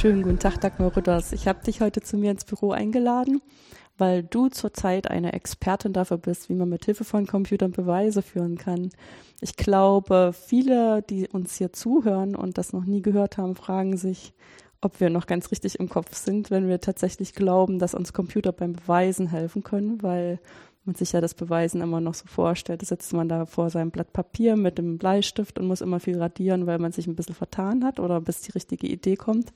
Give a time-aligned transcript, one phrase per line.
[0.00, 1.30] Schönen guten Tag, Dagmar Rütters.
[1.32, 3.42] Ich habe dich heute zu mir ins Büro eingeladen,
[3.98, 8.56] weil du zurzeit eine Expertin dafür bist, wie man mit Hilfe von Computern Beweise führen
[8.56, 8.88] kann.
[9.42, 14.32] Ich glaube, viele, die uns hier zuhören und das noch nie gehört haben, fragen sich,
[14.80, 18.52] ob wir noch ganz richtig im Kopf sind, wenn wir tatsächlich glauben, dass uns Computer
[18.52, 20.40] beim Beweisen helfen können, weil
[20.90, 22.82] man sich ja das Beweisen immer noch so vorstellt.
[22.82, 26.18] Da sitzt man da vor seinem Blatt Papier mit dem Bleistift und muss immer viel
[26.18, 29.52] radieren, weil man sich ein bisschen vertan hat oder bis die richtige Idee kommt.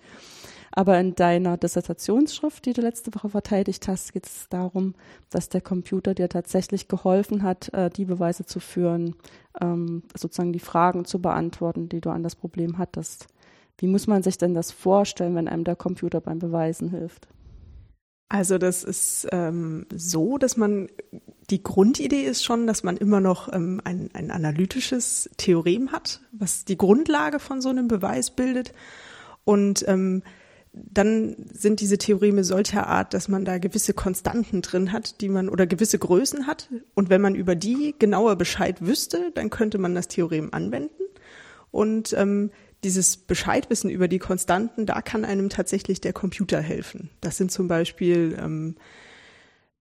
[0.70, 4.94] Aber in deiner Dissertationsschrift, die du letzte Woche verteidigt hast, geht es darum,
[5.30, 9.16] dass der Computer dir tatsächlich geholfen hat, äh, die Beweise zu führen,
[9.60, 13.27] ähm, sozusagen die Fragen zu beantworten, die du an das Problem hattest.
[13.78, 17.27] Wie muss man sich denn das vorstellen, wenn einem der Computer beim Beweisen hilft?
[18.28, 20.88] Also das ist ähm, so, dass man
[21.51, 26.64] die Grundidee ist schon, dass man immer noch ähm, ein, ein analytisches Theorem hat, was
[26.64, 28.72] die Grundlage von so einem Beweis bildet.
[29.44, 30.22] Und ähm,
[30.72, 35.48] dann sind diese Theoreme solcher Art, dass man da gewisse Konstanten drin hat, die man
[35.48, 36.69] oder gewisse Größen hat.
[36.94, 41.03] Und wenn man über die genauer Bescheid wüsste, dann könnte man das Theorem anwenden.
[41.70, 42.50] Und ähm,
[42.84, 47.10] dieses Bescheidwissen über die Konstanten, da kann einem tatsächlich der Computer helfen.
[47.20, 48.76] Das sind zum Beispiel ähm,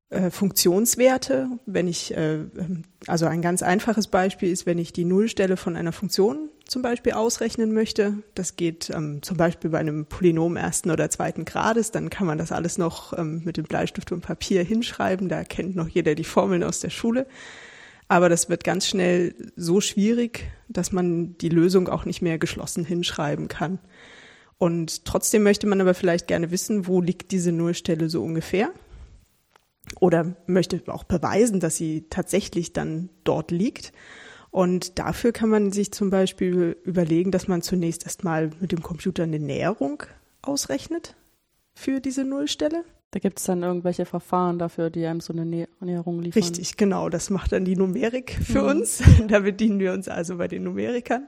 [0.09, 1.47] äh, Funktionswerte.
[1.65, 5.75] Wenn ich, äh, ähm, also ein ganz einfaches Beispiel ist, wenn ich die Nullstelle von
[5.75, 8.19] einer Funktion zum Beispiel ausrechnen möchte.
[8.35, 11.91] Das geht ähm, zum Beispiel bei einem Polynom ersten oder zweiten Grades.
[11.91, 15.29] Dann kann man das alles noch ähm, mit dem Bleistift und Papier hinschreiben.
[15.29, 17.25] Da kennt noch jeder die Formeln aus der Schule.
[18.13, 22.85] Aber das wird ganz schnell so schwierig, dass man die Lösung auch nicht mehr geschlossen
[22.85, 23.79] hinschreiben kann.
[24.59, 28.71] Und trotzdem möchte man aber vielleicht gerne wissen, wo liegt diese Nullstelle so ungefähr?
[29.99, 33.93] Oder möchte auch beweisen, dass sie tatsächlich dann dort liegt.
[34.51, 39.23] Und dafür kann man sich zum Beispiel überlegen, dass man zunächst erstmal mit dem Computer
[39.23, 40.03] eine Näherung
[40.43, 41.15] ausrechnet
[41.73, 42.85] für diese Nullstelle.
[43.13, 46.41] Da gibt es dann irgendwelche Verfahren dafür, die einem so eine Näherung liefern.
[46.41, 47.09] Richtig, genau.
[47.09, 48.69] Das macht dann die Numerik für mhm.
[48.69, 49.03] uns.
[49.27, 51.27] da bedienen wir uns also bei den Numerikern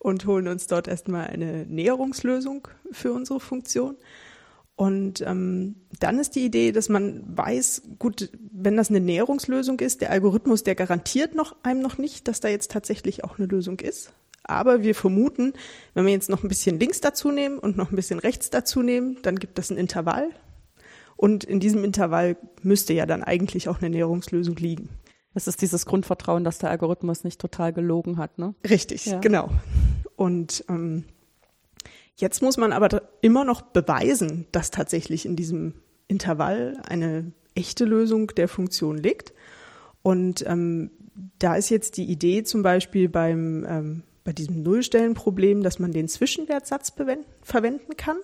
[0.00, 3.96] und holen uns dort erstmal eine Näherungslösung für unsere Funktion.
[4.74, 10.00] Und ähm, dann ist die Idee, dass man weiß, gut, wenn das eine Näherungslösung ist,
[10.00, 13.78] der Algorithmus, der garantiert noch einem noch nicht, dass da jetzt tatsächlich auch eine Lösung
[13.78, 14.12] ist.
[14.42, 15.52] Aber wir vermuten,
[15.94, 18.82] wenn wir jetzt noch ein bisschen links dazu nehmen und noch ein bisschen rechts dazu
[18.82, 20.30] nehmen, dann gibt das ein Intervall,
[21.22, 24.88] und in diesem Intervall müsste ja dann eigentlich auch eine Näherungslösung liegen.
[25.34, 28.56] Das ist dieses Grundvertrauen, dass der Algorithmus nicht total gelogen hat, ne?
[28.68, 29.20] Richtig, ja.
[29.20, 29.48] genau.
[30.16, 31.04] Und ähm,
[32.16, 35.74] jetzt muss man aber immer noch beweisen, dass tatsächlich in diesem
[36.08, 39.32] Intervall eine echte Lösung der Funktion liegt.
[40.02, 40.90] Und ähm,
[41.38, 46.08] da ist jetzt die Idee zum Beispiel beim ähm, bei diesem Nullstellenproblem, dass man den
[46.08, 46.92] Zwischenwertsatz
[47.42, 48.16] verwenden kann.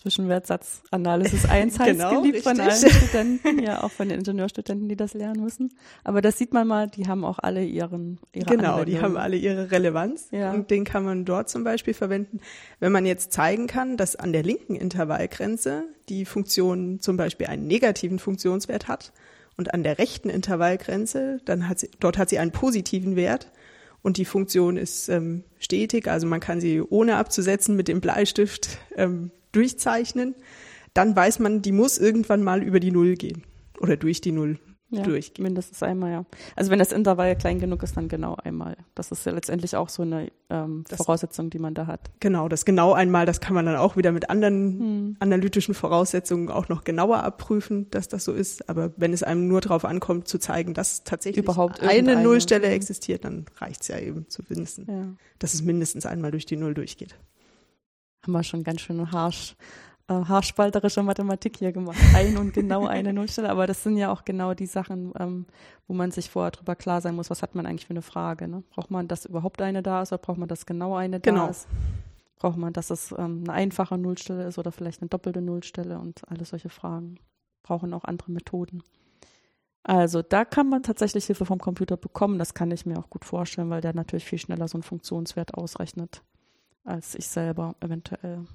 [0.00, 2.42] Zwischenwertsatz Analysis 1 heißt genau, geliebt richtig.
[2.42, 5.74] von allen Studenten, ja auch von den Ingenieurstudenten, die das lernen müssen.
[6.04, 8.86] Aber das sieht man mal, die haben auch alle ihren ihre Genau, Anwendung.
[8.86, 10.52] die haben alle ihre Relevanz ja.
[10.52, 12.40] und den kann man dort zum Beispiel verwenden.
[12.78, 17.66] Wenn man jetzt zeigen kann, dass an der linken Intervallgrenze die Funktion zum Beispiel einen
[17.66, 19.12] negativen Funktionswert hat
[19.56, 23.52] und an der rechten Intervallgrenze, dann hat sie, dort hat sie einen positiven Wert
[24.02, 28.78] und die Funktion ist ähm, stetig, also man kann sie ohne abzusetzen mit dem Bleistift
[28.96, 30.34] ähm, durchzeichnen,
[30.94, 33.44] dann weiß man, die muss irgendwann mal über die Null gehen
[33.80, 34.58] oder durch die Null
[34.90, 35.44] ja, durchgehen.
[35.44, 36.24] Mindestens einmal, ja.
[36.56, 38.76] Also wenn das Intervall klein genug ist, dann genau einmal.
[38.94, 42.10] Das ist ja letztendlich auch so eine ähm, das, Voraussetzung, die man da hat.
[42.18, 45.16] Genau, das genau einmal, das kann man dann auch wieder mit anderen hm.
[45.20, 48.68] analytischen Voraussetzungen auch noch genauer abprüfen, dass das so ist.
[48.68, 53.24] Aber wenn es einem nur darauf ankommt, zu zeigen, dass tatsächlich Überhaupt eine Nullstelle existiert,
[53.24, 55.06] dann reicht es ja eben zu wissen, ja.
[55.38, 57.16] dass es mindestens einmal durch die Null durchgeht
[58.22, 59.56] haben wir schon ganz schön harsch,
[60.08, 61.98] äh, haarspalterische Mathematik hier gemacht.
[62.14, 63.48] Ein und genau eine Nullstelle.
[63.48, 65.46] Aber das sind ja auch genau die Sachen, ähm,
[65.86, 68.48] wo man sich vorher drüber klar sein muss, was hat man eigentlich für eine Frage.
[68.48, 68.62] Ne?
[68.70, 71.44] Braucht man, dass überhaupt eine da ist oder braucht man, dass genau eine genau.
[71.44, 71.68] da ist?
[72.36, 76.22] Braucht man, dass es ähm, eine einfache Nullstelle ist oder vielleicht eine doppelte Nullstelle und
[76.28, 77.18] alle solche Fragen
[77.62, 78.82] brauchen auch andere Methoden.
[79.82, 82.38] Also da kann man tatsächlich Hilfe vom Computer bekommen.
[82.38, 85.54] Das kann ich mir auch gut vorstellen, weil der natürlich viel schneller so einen Funktionswert
[85.54, 86.22] ausrechnet
[86.84, 88.46] als ich selber eventuell.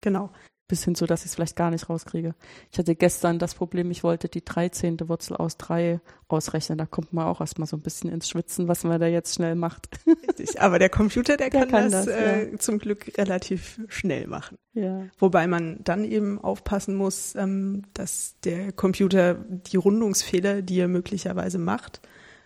[0.00, 0.30] Genau.
[0.68, 2.36] Bis hin zu, dass ich es vielleicht gar nicht rauskriege.
[2.70, 5.08] Ich hatte gestern das Problem, ich wollte die 13.
[5.08, 6.78] Wurzel aus 3 ausrechnen.
[6.78, 9.56] Da kommt man auch erstmal so ein bisschen ins Schwitzen, was man da jetzt schnell
[9.56, 9.88] macht.
[10.28, 12.58] Richtig, aber der Computer, der, der kann, kann, das, das äh, ja.
[12.58, 14.58] zum Glück relativ schnell machen.
[14.72, 15.08] Ja.
[15.18, 21.58] Wobei man dann eben aufpassen muss, ähm, dass der Computer die Rundungsfehler, die er möglicherweise
[21.58, 22.00] macht,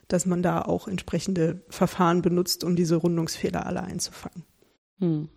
[0.08, 4.44] dass man da auch entsprechende Verfahren benutzt, um diese Rundungsfehler alle einzufangen.
[4.99, 5.29] Hm.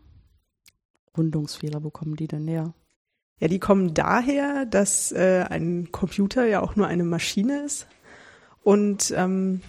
[1.16, 2.74] Rundungsfehler, wo kommen die denn her?
[3.40, 7.88] Ja, die kommen daher, dass äh, ein Computer ja auch nur eine Maschine ist
[8.64, 9.62] und ähm,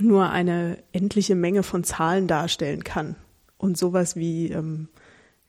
[0.00, 3.16] nur eine endliche Menge von Zahlen darstellen kann.
[3.58, 4.88] Und sowas wie, ähm,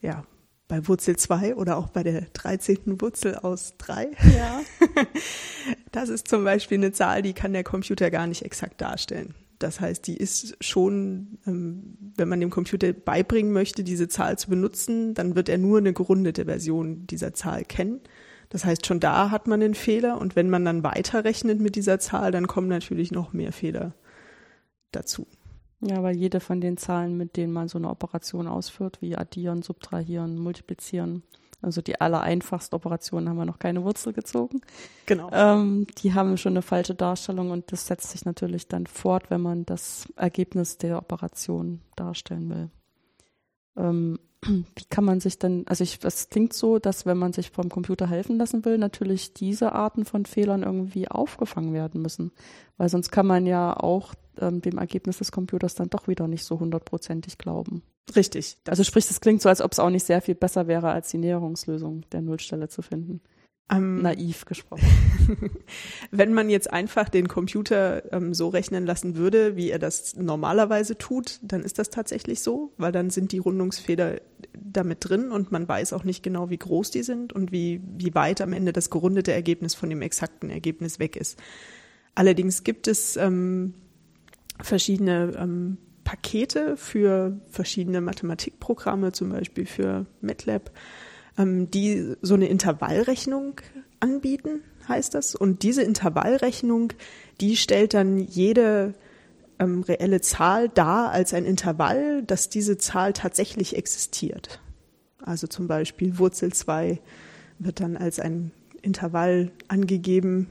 [0.01, 0.23] ja,
[0.67, 3.01] bei Wurzel 2 oder auch bei der 13.
[3.01, 4.11] Wurzel aus 3.
[4.37, 4.61] Ja.
[5.91, 9.33] Das ist zum Beispiel eine Zahl, die kann der Computer gar nicht exakt darstellen.
[9.59, 14.49] Das heißt, die ist schon, ähm, wenn man dem Computer beibringen möchte, diese Zahl zu
[14.49, 17.99] benutzen, dann wird er nur eine gerundete Version dieser Zahl kennen.
[18.47, 21.99] Das heißt, schon da hat man den Fehler und wenn man dann weiterrechnet mit dieser
[21.99, 23.93] Zahl, dann kommen natürlich noch mehr Fehler
[24.91, 25.27] dazu.
[25.81, 29.61] Ja, weil jede von den Zahlen, mit denen man so eine Operation ausführt, wie addieren,
[29.61, 31.23] subtrahieren, multiplizieren,
[31.61, 34.61] also die allereinfachsten Operationen haben wir noch keine Wurzel gezogen.
[35.05, 35.29] Genau.
[35.33, 39.41] Ähm, die haben schon eine falsche Darstellung und das setzt sich natürlich dann fort, wenn
[39.41, 42.69] man das Ergebnis der Operation darstellen will.
[43.79, 47.49] Ähm, wie kann man sich denn, also ich, es klingt so, dass wenn man sich
[47.49, 52.31] vom Computer helfen lassen will, natürlich diese Arten von Fehlern irgendwie aufgefangen werden müssen.
[52.77, 56.45] Weil sonst kann man ja auch ähm, dem Ergebnis des Computers dann doch wieder nicht
[56.45, 57.83] so hundertprozentig glauben.
[58.15, 58.57] Richtig.
[58.67, 61.09] Also sprich, das klingt so, als ob es auch nicht sehr viel besser wäre, als
[61.09, 63.21] die Näherungslösung der Nullstelle zu finden.
[63.71, 64.87] Ähm, Naiv gesprochen.
[66.11, 70.97] Wenn man jetzt einfach den Computer ähm, so rechnen lassen würde, wie er das normalerweise
[70.97, 74.21] tut, dann ist das tatsächlich so, weil dann sind die Rundungsfehler
[74.53, 78.15] damit drin und man weiß auch nicht genau, wie groß die sind und wie, wie
[78.15, 81.37] weit am Ende das gerundete Ergebnis von dem exakten Ergebnis weg ist.
[82.15, 83.75] Allerdings gibt es ähm,
[84.59, 90.71] verschiedene ähm, Pakete für verschiedene Mathematikprogramme, zum Beispiel für MATLAB,
[91.37, 93.61] ähm, die so eine Intervallrechnung
[93.99, 95.35] anbieten, heißt das.
[95.35, 96.93] Und diese Intervallrechnung,
[97.41, 98.93] die stellt dann jede
[99.59, 104.61] ähm, reelle Zahl dar als ein Intervall, dass diese Zahl tatsächlich existiert.
[105.21, 106.99] Also zum Beispiel Wurzel 2
[107.59, 110.47] wird dann als ein Intervall angegeben,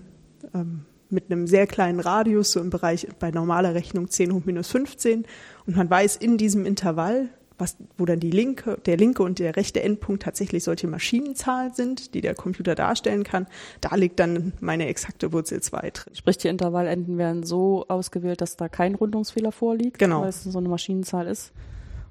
[0.54, 4.68] ähm, mit einem sehr kleinen Radius, so im Bereich bei normaler Rechnung 10 hoch minus
[4.68, 5.24] 15.
[5.66, 9.56] Und man weiß in diesem Intervall, was, wo dann die linke, der linke und der
[9.56, 13.46] rechte Endpunkt tatsächlich solche Maschinenzahlen sind, die der Computer darstellen kann.
[13.80, 16.14] Da liegt dann meine exakte Wurzel 2 drin.
[16.14, 20.22] Sprich, die Intervallenden werden so ausgewählt, dass da kein Rundungsfehler vorliegt, Genau.
[20.22, 21.52] weil es so eine Maschinenzahl ist.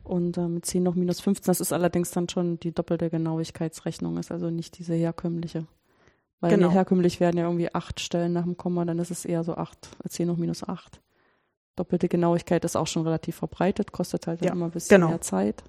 [0.03, 4.17] Und äh, mit 10 hoch minus 15, das ist allerdings dann schon die doppelte Genauigkeitsrechnung,
[4.17, 5.65] ist also nicht diese herkömmliche.
[6.39, 6.71] Weil Genau.
[6.71, 9.89] herkömmlich werden ja irgendwie acht Stellen nach dem Komma, dann ist es eher so acht,
[10.07, 11.01] 10 hoch minus 8.
[11.77, 15.09] Doppelte Genauigkeit ist auch schon relativ verbreitet, kostet halt dann Ja, immer ein bisschen genau.
[15.09, 15.63] mehr Zeit.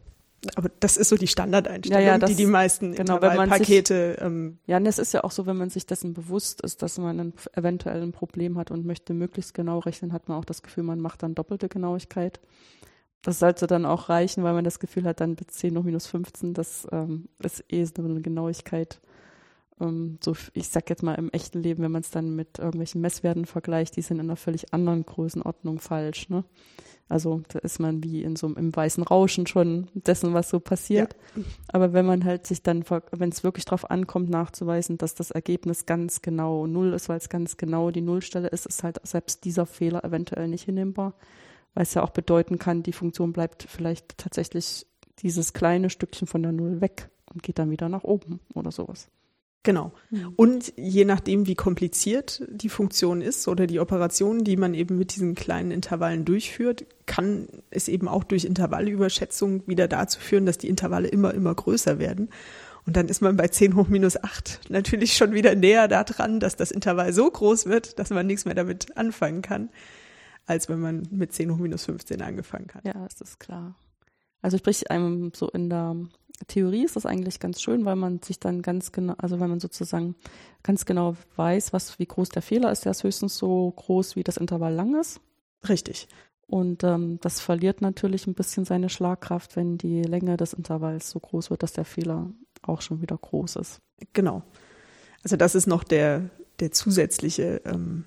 [0.55, 3.31] Aber das ist so die Standardeinstellung, Ja, ja, das- die die meisten genau, man sich-
[3.40, 6.81] Intervallpakete ähm, Ja, und es ist ja auch so, wenn man sich dessen bewusst ist,
[6.82, 10.44] dass man ein, eventuell ein Problem hat und möchte möglichst genau rechnen, hat man auch
[10.44, 12.40] das Gefühl, man macht dann doppelte Genauigkeit.
[13.22, 16.06] Das sollte dann auch reichen, weil man das Gefühl hat, dann bis 10 hoch minus
[16.06, 19.00] 15, das ähm, ist eh so eine Genauigkeit.
[19.80, 23.00] Ähm, so, ich sag jetzt mal im echten Leben, wenn man es dann mit irgendwelchen
[23.00, 26.28] Messwerten vergleicht, die sind in einer völlig anderen Größenordnung falsch.
[26.28, 26.44] Ne?
[27.08, 30.60] Also da ist man wie in so einem im weißen Rauschen schon dessen, was so
[30.60, 31.16] passiert.
[31.69, 35.86] Aber wenn man halt sich dann, wenn es wirklich darauf ankommt, nachzuweisen, dass das Ergebnis
[35.86, 39.64] ganz genau null ist, weil es ganz genau die Nullstelle ist, ist halt selbst dieser
[39.64, 41.14] Fehler eventuell nicht hinnehmbar,
[41.75, 44.87] weil es ja auch bedeuten kann, die Funktion bleibt vielleicht tatsächlich
[45.20, 49.08] dieses kleine Stückchen von der Null weg und geht dann wieder nach oben oder sowas.
[49.65, 49.93] Genau.
[50.37, 55.15] Und je nachdem, wie kompliziert die Funktion ist oder die Operation, die man eben mit
[55.15, 60.69] diesen kleinen Intervallen durchführt, kann es eben auch durch Intervallüberschätzung wieder dazu führen, dass die
[60.69, 62.31] Intervalle immer, immer größer werden.
[62.87, 66.57] Und dann ist man bei 10 hoch minus 8 natürlich schon wieder näher daran, dass
[66.57, 69.69] das Intervall so groß wird, dass man nichts mehr damit anfangen kann,
[70.47, 72.87] als wenn man mit 10 hoch minus 15 angefangen hat.
[72.87, 73.75] Ja, es ist klar.
[74.42, 75.97] Also sprich, einem so in der
[76.47, 79.61] Theorie ist das eigentlich ganz schön, weil man sich dann ganz genau, also wenn man
[79.61, 80.14] sozusagen
[80.62, 84.23] ganz genau weiß, was wie groß der Fehler ist, der ist höchstens so groß, wie
[84.23, 85.21] das Intervall lang ist.
[85.68, 86.07] Richtig.
[86.47, 91.21] Und ähm, das verliert natürlich ein bisschen seine Schlagkraft, wenn die Länge des Intervalls so
[91.21, 92.30] groß wird, dass der Fehler
[92.62, 93.80] auch schon wieder groß ist.
[94.12, 94.42] Genau.
[95.23, 96.30] Also das ist noch der,
[96.61, 98.04] der zusätzliche ähm,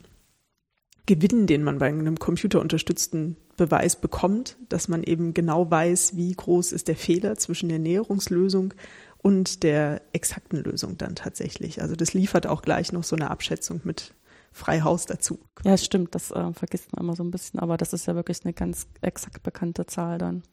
[1.05, 6.71] Gewinn, den man bei einem computerunterstützten Beweis bekommt, dass man eben genau weiß, wie groß
[6.71, 8.73] ist der Fehler zwischen der Näherungslösung
[9.17, 11.81] und der exakten Lösung dann tatsächlich.
[11.81, 14.13] Also das liefert auch gleich noch so eine Abschätzung mit
[14.51, 15.39] Freihaus dazu.
[15.63, 18.43] Ja, stimmt, das äh, vergisst man immer so ein bisschen, aber das ist ja wirklich
[18.43, 20.43] eine ganz exakt bekannte Zahl dann,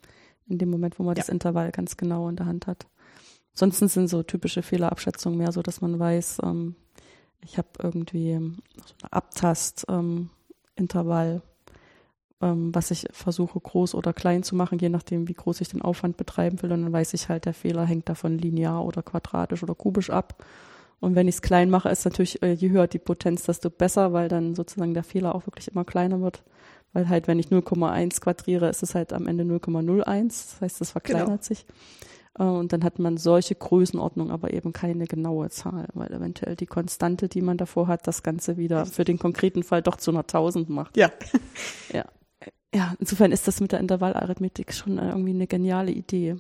[0.49, 1.23] in dem Moment, wo man Ja.
[1.23, 2.87] das Intervall ganz genau in der Hand hat.
[3.55, 6.76] Ansonsten sind so typische Fehlerabschätzungen mehr so, dass man weiß, ähm,
[7.43, 10.31] ich habe irgendwie so eine Abtast-Intervall, ähm,
[12.40, 16.16] was ich versuche groß oder klein zu machen, je nachdem, wie groß ich den Aufwand
[16.16, 16.70] betreiben will.
[16.70, 20.44] Und dann weiß ich halt, der Fehler hängt davon linear oder quadratisch oder kubisch ab.
[21.00, 24.12] Und wenn ich es klein mache, ist natürlich, äh, je höher die Potenz, desto besser,
[24.12, 26.42] weil dann sozusagen der Fehler auch wirklich immer kleiner wird.
[26.92, 30.28] Weil halt, wenn ich 0,1 quadriere, ist es halt am Ende 0,01.
[30.28, 31.42] Das heißt, es verkleinert genau.
[31.42, 31.66] sich.
[32.38, 36.66] Äh, und dann hat man solche Größenordnungen, aber eben keine genaue Zahl, weil eventuell die
[36.66, 40.21] Konstante, die man davor hat, das Ganze wieder für den konkreten Fall doch zu einer
[40.21, 40.97] 1000 macht.
[40.97, 41.11] Ja.
[41.92, 42.04] Ja.
[42.75, 46.37] Ja, insofern ist das mit der Intervallarithmetik schon äh, irgendwie eine geniale Idee,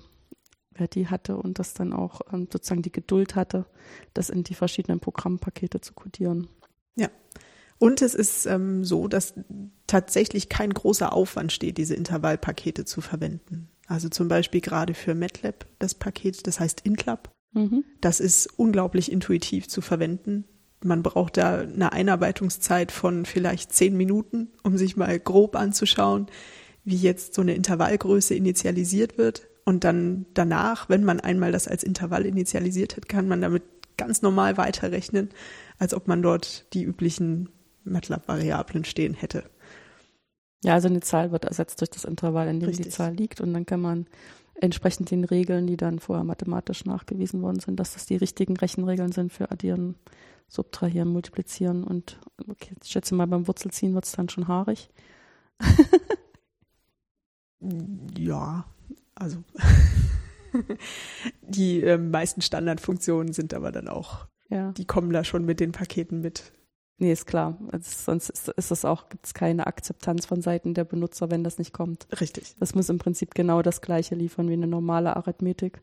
[0.74, 3.64] wer die hatte und das dann auch ähm, sozusagen die Geduld hatte,
[4.12, 6.48] das in die verschiedenen Programmpakete zu codieren.
[6.96, 7.08] Ja.
[7.78, 9.34] Und es ist ähm, so, dass
[9.86, 13.70] tatsächlich kein großer Aufwand steht, diese Intervallpakete zu verwenden.
[13.88, 17.30] Also zum Beispiel gerade für MATLAB das Paket, das heißt InClub.
[17.52, 17.84] Mhm.
[18.02, 20.44] Das ist unglaublich intuitiv zu verwenden.
[20.84, 26.26] Man braucht da eine Einarbeitungszeit von vielleicht zehn Minuten, um sich mal grob anzuschauen,
[26.84, 29.48] wie jetzt so eine Intervallgröße initialisiert wird.
[29.64, 33.62] Und dann danach, wenn man einmal das als Intervall initialisiert hat, kann man damit
[33.96, 35.30] ganz normal weiterrechnen,
[35.78, 37.48] als ob man dort die üblichen
[37.84, 39.44] MATLAB-Variablen stehen hätte.
[40.64, 42.86] Ja, also eine Zahl wird ersetzt durch das Intervall, in dem Richtig.
[42.86, 44.06] die Zahl liegt und dann kann man
[44.60, 49.12] entsprechend den Regeln, die dann vorher mathematisch nachgewiesen worden sind, dass das die richtigen Rechenregeln
[49.12, 49.94] sind für Addieren,
[50.48, 54.90] Subtrahieren, Multiplizieren und okay, ich schätze mal beim Wurzelziehen wird es dann schon haarig.
[58.16, 58.64] ja,
[59.14, 59.44] also
[61.42, 64.72] die äh, meisten Standardfunktionen sind aber dann auch, ja.
[64.72, 66.52] die kommen da schon mit den Paketen mit.
[67.00, 67.56] Nee, ist klar.
[67.70, 71.44] Also sonst ist, ist es auch, gibt es keine Akzeptanz von Seiten der Benutzer, wenn
[71.44, 72.08] das nicht kommt.
[72.20, 72.56] Richtig.
[72.58, 75.80] Das muss im Prinzip genau das gleiche liefern wie eine normale Arithmetik.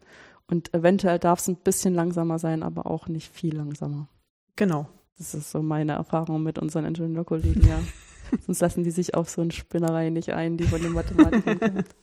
[0.47, 4.09] Und eventuell darf es ein bisschen langsamer sein, aber auch nicht viel langsamer.
[4.57, 4.87] Genau.
[5.17, 7.79] Das ist so meine Erfahrung mit unseren Ingenieurkollegen, ja.
[8.45, 11.85] Sonst lassen die sich auf so eine Spinnerei nicht ein, die von den Mathematikern kommt.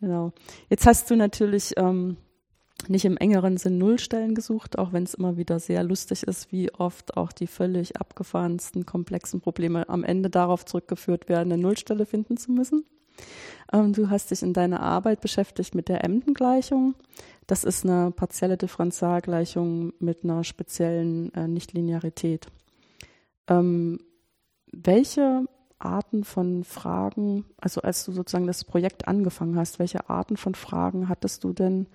[0.00, 0.32] Genau.
[0.68, 2.18] Jetzt hast du natürlich ähm,
[2.88, 6.72] nicht im engeren Sinn Nullstellen gesucht, auch wenn es immer wieder sehr lustig ist, wie
[6.74, 12.36] oft auch die völlig abgefahrensten, komplexen Probleme am Ende darauf zurückgeführt werden, eine Nullstelle finden
[12.36, 12.84] zu müssen.
[13.72, 16.94] Ähm, du hast dich in deiner Arbeit beschäftigt mit der Emden-Gleichung.
[17.46, 22.48] Das ist eine partielle Differentialgleichung mit einer speziellen äh, Nichtlinearität.
[23.48, 24.00] Ähm,
[24.72, 25.44] welche
[25.78, 31.08] Arten von Fragen, also als du sozusagen das Projekt angefangen hast, welche Arten von Fragen
[31.08, 31.86] hattest du denn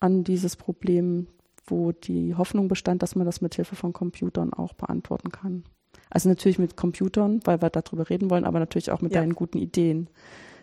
[0.00, 1.26] an dieses Problem,
[1.66, 5.64] wo die Hoffnung bestand, dass man das mit Hilfe von Computern auch beantworten kann.
[6.10, 9.20] Also natürlich mit Computern, weil wir darüber reden wollen, aber natürlich auch mit ja.
[9.20, 10.08] deinen guten Ideen,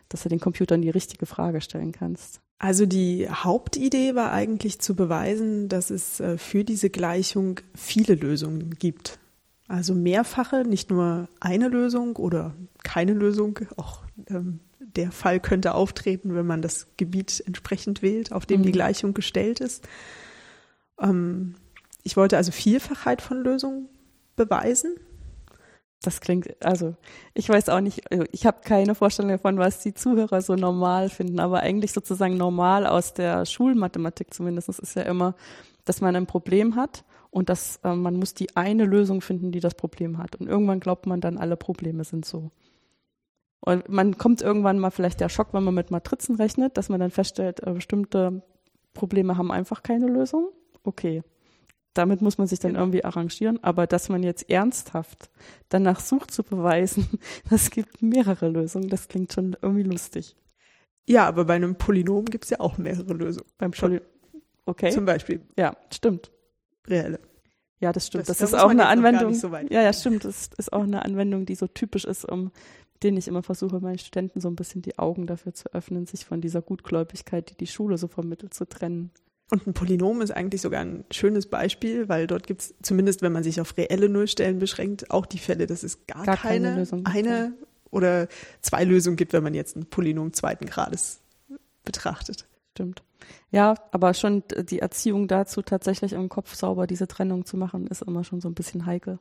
[0.09, 2.39] dass du den Computern die richtige Frage stellen kannst.
[2.59, 8.71] Also die Hauptidee war eigentlich zu beweisen, dass es äh, für diese Gleichung viele Lösungen
[8.79, 9.19] gibt.
[9.67, 13.59] Also mehrfache, nicht nur eine Lösung oder keine Lösung.
[13.75, 14.59] Auch ähm,
[14.95, 18.65] der Fall könnte auftreten, wenn man das Gebiet entsprechend wählt, auf dem mhm.
[18.65, 19.88] die Gleichung gestellt ist.
[21.00, 21.55] Ähm,
[22.03, 23.89] ich wollte also Vielfachheit von Lösungen
[24.35, 24.95] beweisen.
[26.01, 26.95] Das klingt, also
[27.33, 31.09] ich weiß auch nicht, also, ich habe keine Vorstellung davon, was die Zuhörer so normal
[31.09, 35.33] finden, aber eigentlich sozusagen normal aus der Schulmathematik zumindest ist ja immer,
[35.85, 39.62] dass man ein Problem hat und dass äh, man muss die eine Lösung finden, die
[39.62, 40.35] das Problem hat.
[40.35, 42.51] Und irgendwann glaubt man dann, alle Probleme sind so.
[43.65, 47.00] Und man kommt irgendwann mal vielleicht der Schock, wenn man mit Matrizen rechnet, dass man
[47.00, 48.43] dann feststellt, äh, bestimmte
[48.93, 50.50] Probleme haben einfach keine Lösung.
[50.84, 51.24] Okay.
[51.93, 52.84] Damit muss man sich dann genau.
[52.84, 53.63] irgendwie arrangieren.
[53.63, 55.29] Aber dass man jetzt ernsthaft
[55.70, 57.08] danach sucht zu beweisen,
[57.50, 60.36] es gibt mehrere Lösungen, das klingt schon irgendwie lustig.
[61.08, 63.48] Ja, aber bei einem Polynom gibt es ja auch mehrere Lösungen.
[63.58, 64.05] Beim Polynom.
[64.65, 64.91] Okay.
[64.91, 65.39] Zum Beispiel.
[65.58, 66.32] Ja, stimmt.
[66.86, 67.22] Reelle.
[67.79, 68.27] Ja, das stimmt.
[68.27, 69.34] Das, das ist auch eine Anwendung.
[69.34, 70.25] So ja, ja, stimmt.
[70.25, 72.51] Das ist auch eine Anwendung, die so typisch ist, um
[73.03, 76.25] den ich immer versuche, meinen Studenten so ein bisschen die Augen dafür zu öffnen, sich
[76.25, 79.12] von dieser Gutgläubigkeit, die die Schule so vermittelt, zu trennen.
[79.51, 83.33] Und ein Polynom ist eigentlich sogar ein schönes Beispiel, weil dort gibt es, zumindest wenn
[83.33, 86.79] man sich auf reelle Nullstellen beschränkt, auch die Fälle, dass es gar, gar keine, keine
[86.79, 87.53] Lösung eine
[87.91, 88.27] oder
[88.62, 91.22] zwei Lösungen gibt, wenn man jetzt ein Polynom zweiten Grades
[91.83, 92.48] betrachtet.
[92.72, 93.03] Stimmt.
[93.51, 98.01] Ja, aber schon die Erziehung dazu, tatsächlich im Kopf sauber diese Trennung zu machen, ist
[98.01, 99.19] immer schon so ein bisschen heikel.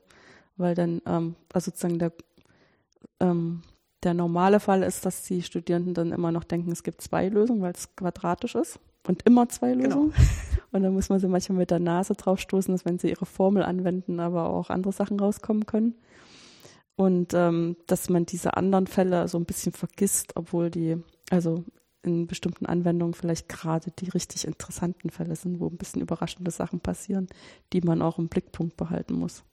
[0.57, 2.11] Weil dann, ähm, also sozusagen der
[3.19, 3.61] ähm,
[4.03, 7.61] der normale Fall ist, dass die Studierenden dann immer noch denken, es gibt zwei Lösungen,
[7.61, 9.83] weil es quadratisch ist und immer zwei genau.
[9.83, 10.11] Lösungen.
[10.11, 10.63] Genau.
[10.71, 13.25] Und dann muss man sie manchmal mit der Nase drauf stoßen, dass wenn sie ihre
[13.25, 15.95] Formel anwenden, aber auch andere Sachen rauskommen können.
[16.95, 20.97] Und ähm, dass man diese anderen Fälle so ein bisschen vergisst, obwohl die,
[21.29, 21.63] also
[22.03, 26.79] in bestimmten Anwendungen vielleicht gerade die richtig interessanten Fälle sind, wo ein bisschen überraschende Sachen
[26.79, 27.27] passieren,
[27.71, 29.43] die man auch im Blickpunkt behalten muss.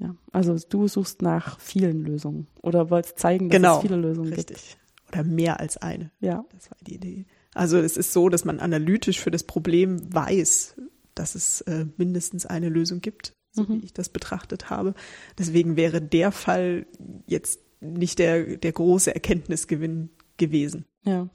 [0.00, 4.32] Ja, also du suchst nach vielen Lösungen oder wolltest zeigen, dass genau, es viele Lösungen
[4.32, 4.56] richtig.
[4.70, 5.12] gibt.
[5.12, 6.10] Oder mehr als eine.
[6.20, 6.44] Ja.
[6.54, 7.26] Das war die Idee.
[7.54, 10.76] Also es ist so, dass man analytisch für das Problem weiß,
[11.14, 13.82] dass es äh, mindestens eine Lösung gibt, so Mhm.
[13.82, 14.94] wie ich das betrachtet habe.
[15.38, 16.86] Deswegen wäre der Fall
[17.26, 20.86] jetzt nicht der, der große Erkenntnisgewinn gewesen.
[21.04, 21.28] Ja.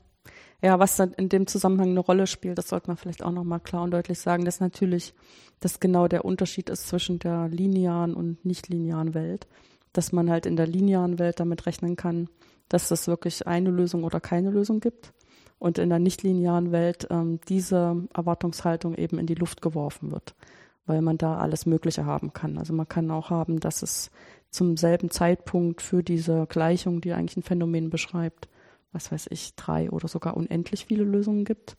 [0.61, 3.59] Ja, was dann in dem Zusammenhang eine Rolle spielt, das sollte man vielleicht auch nochmal
[3.59, 5.13] klar und deutlich sagen, dass natürlich
[5.59, 9.47] das genau der Unterschied ist zwischen der linearen und nicht-linearen Welt.
[9.93, 12.29] Dass man halt in der linearen Welt damit rechnen kann,
[12.69, 15.13] dass es wirklich eine Lösung oder keine Lösung gibt.
[15.57, 20.35] Und in der nicht-linearen Welt ähm, diese Erwartungshaltung eben in die Luft geworfen wird,
[20.85, 22.57] weil man da alles Mögliche haben kann.
[22.57, 24.11] Also man kann auch haben, dass es
[24.49, 28.49] zum selben Zeitpunkt für diese Gleichung, die eigentlich ein Phänomen beschreibt,
[28.95, 31.77] was weiß ich, drei oder sogar unendlich viele Lösungen gibt.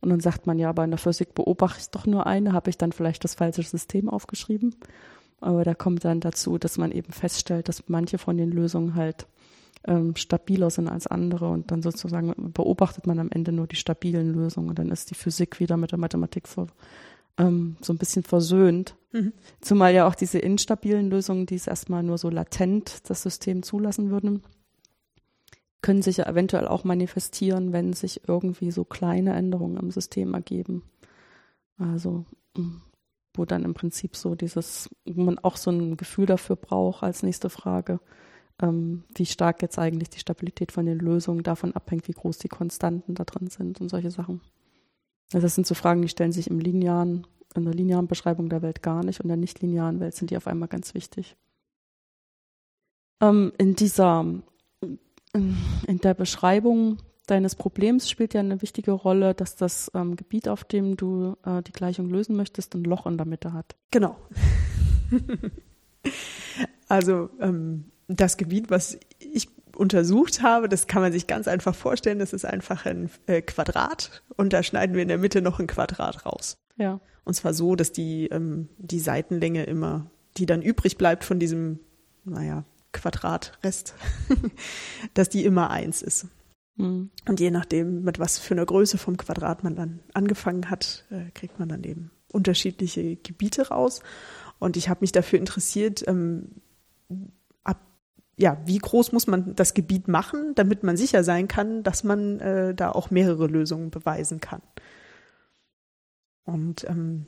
[0.00, 2.70] Und dann sagt man ja, aber in der Physik beobachte ich doch nur eine, habe
[2.70, 4.76] ich dann vielleicht das falsche System aufgeschrieben.
[5.40, 9.26] Aber da kommt dann dazu, dass man eben feststellt, dass manche von den Lösungen halt
[9.86, 14.32] ähm, stabiler sind als andere und dann sozusagen beobachtet man am Ende nur die stabilen
[14.32, 16.66] Lösungen und dann ist die Physik wieder mit der Mathematik ver,
[17.38, 18.96] ähm, so ein bisschen versöhnt.
[19.12, 19.32] Mhm.
[19.60, 24.10] Zumal ja auch diese instabilen Lösungen, die es erstmal nur so latent das System zulassen
[24.10, 24.42] würden,
[25.80, 30.82] können sich ja eventuell auch manifestieren, wenn sich irgendwie so kleine Änderungen im System ergeben.
[31.78, 32.24] Also,
[32.56, 32.78] mm,
[33.34, 37.22] wo dann im Prinzip so dieses, wo man auch so ein Gefühl dafür braucht als
[37.22, 38.00] nächste Frage,
[38.60, 42.48] ähm, wie stark jetzt eigentlich die Stabilität von den Lösungen davon abhängt, wie groß die
[42.48, 44.40] Konstanten da drin sind und solche Sachen.
[45.32, 48.62] Also das sind so Fragen, die stellen sich im linearen, in der linearen Beschreibung der
[48.62, 51.36] Welt gar nicht und in der nicht-linearen Welt sind die auf einmal ganz wichtig.
[53.20, 54.24] Ähm, in dieser,
[55.32, 60.64] in der Beschreibung deines Problems spielt ja eine wichtige Rolle, dass das ähm, Gebiet, auf
[60.64, 63.76] dem du äh, die Gleichung lösen möchtest, ein Loch in der Mitte hat.
[63.90, 64.16] Genau.
[66.88, 72.18] also ähm, das Gebiet, was ich untersucht habe, das kann man sich ganz einfach vorstellen.
[72.18, 75.66] Das ist einfach ein äh, Quadrat und da schneiden wir in der Mitte noch ein
[75.66, 76.58] Quadrat raus.
[76.76, 77.00] Ja.
[77.24, 81.80] Und zwar so, dass die, ähm, die Seitenlänge immer, die dann übrig bleibt von diesem,
[82.24, 82.64] naja,
[82.98, 83.94] Quadratrest,
[85.14, 86.26] dass die immer eins ist.
[86.76, 87.10] Mhm.
[87.26, 91.30] Und je nachdem, mit was für einer Größe vom Quadrat man dann angefangen hat, äh,
[91.32, 94.00] kriegt man dann eben unterschiedliche Gebiete raus.
[94.58, 96.62] Und ich habe mich dafür interessiert, ähm,
[97.64, 97.80] ab,
[98.36, 102.40] ja, wie groß muss man das Gebiet machen, damit man sicher sein kann, dass man
[102.40, 104.62] äh, da auch mehrere Lösungen beweisen kann.
[106.44, 107.26] Und ähm,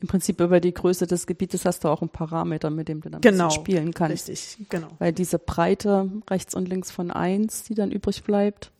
[0.00, 3.10] Im Prinzip über die Größe des Gebietes hast du auch einen Parameter, mit dem du
[3.10, 4.28] dann Genau, spielen kannst.
[4.28, 4.88] richtig, genau.
[5.00, 8.70] Weil diese Breite rechts und links von 1, die dann übrig bleibt,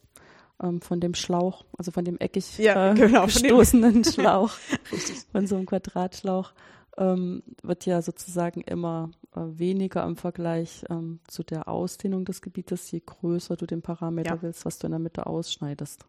[0.62, 4.52] ähm, von dem Schlauch, also von dem eckig Ja, äh, genau, von dem- gestoßenen Schlauch,
[5.32, 6.52] von so einem Quadratschlauch,
[6.98, 12.88] ähm, wird ja sozusagen immer äh, weniger im Vergleich ähm, zu der Ausdehnung des Gebietes,
[12.92, 14.42] je größer du den Parameter Ja.
[14.42, 16.04] willst, was du in der Mitte ausschneidest.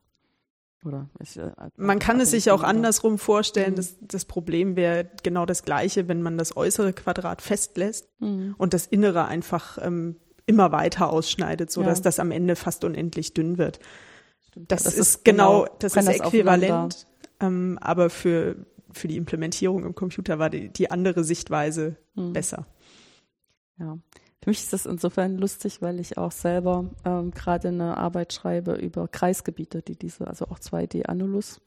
[1.21, 3.73] Ich, äh, Man kann es sich auch andersrum vorstellen.
[3.73, 3.75] Mhm.
[3.77, 8.55] Das, das Problem wäre genau das gleiche, wenn man das äußere Quadrat festlässt Mhm.
[8.57, 10.15] und das Innere einfach ähm,
[10.45, 12.03] immer weiter ausschneidet, sodass Ja.
[12.03, 13.79] das am Ende fast unendlich dünn wird.
[14.55, 17.07] Das, Ja, ist genau, das brennt ist das äquivalent,
[17.39, 18.55] ähm, aber für,
[18.91, 22.33] für die Implementierung im Computer war die, die andere Sichtweise Mhm.
[22.33, 22.65] besser.
[23.77, 23.97] Ja.
[24.41, 28.73] Für mich ist das insofern lustig, weil ich auch selber ähm, gerade eine Arbeit schreibe
[28.73, 31.59] über Kreisgebiete, die diese, also auch 2D-Annulus.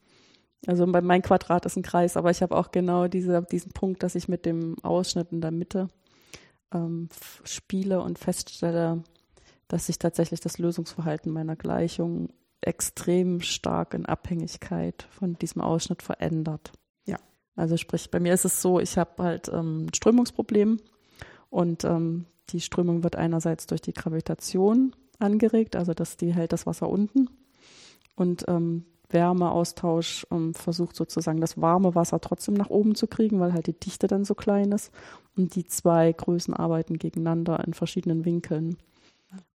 [0.67, 4.03] Also bei mein Quadrat ist ein Kreis, aber ich habe auch genau diese, diesen Punkt,
[4.03, 5.89] dass ich mit dem Ausschnitt in der Mitte
[6.73, 7.09] ähm,
[7.45, 9.03] spiele und feststelle,
[9.69, 12.31] dass sich tatsächlich das Lösungsverhalten meiner Gleichung
[12.61, 16.73] extrem stark in Abhängigkeit von diesem Ausschnitt verändert.
[17.05, 17.19] Ja.
[17.57, 20.79] Also sprich, bei mir ist es so, ich habe halt ähm, ein Strömungsproblem
[21.51, 26.67] und ähm, die Strömung wird einerseits durch die Gravitation angeregt, also dass die hält das
[26.67, 27.31] Wasser unten.
[28.17, 33.53] Und ähm, Wärmeaustausch ähm, versucht sozusagen das warme Wasser trotzdem nach oben zu kriegen, weil
[33.53, 34.91] halt die Dichte dann so klein ist.
[35.37, 38.77] Und die zwei Größen arbeiten gegeneinander in verschiedenen Winkeln.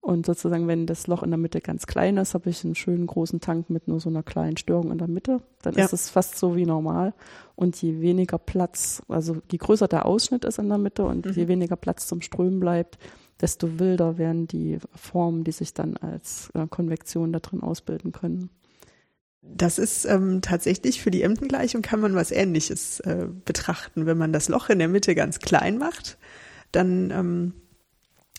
[0.01, 3.07] Und sozusagen, wenn das Loch in der Mitte ganz klein ist, habe ich einen schönen
[3.07, 5.41] großen Tank mit nur so einer kleinen Störung in der Mitte.
[5.61, 5.85] Dann Ja.
[5.85, 7.13] ist es fast so wie normal.
[7.55, 11.31] Und je weniger Platz, also je größer der Ausschnitt ist in der Mitte und Mhm.
[11.33, 12.97] je weniger Platz zum Strömen bleibt,
[13.41, 18.49] desto wilder werden die Formen, die sich dann als äh, Konvektion da drin ausbilden können.
[19.41, 24.05] Das ist ähm, tatsächlich für die Emdengleichung kann man was Ähnliches äh, betrachten.
[24.05, 26.17] Wenn man das Loch in der Mitte ganz klein macht,
[26.71, 27.53] dann ähm,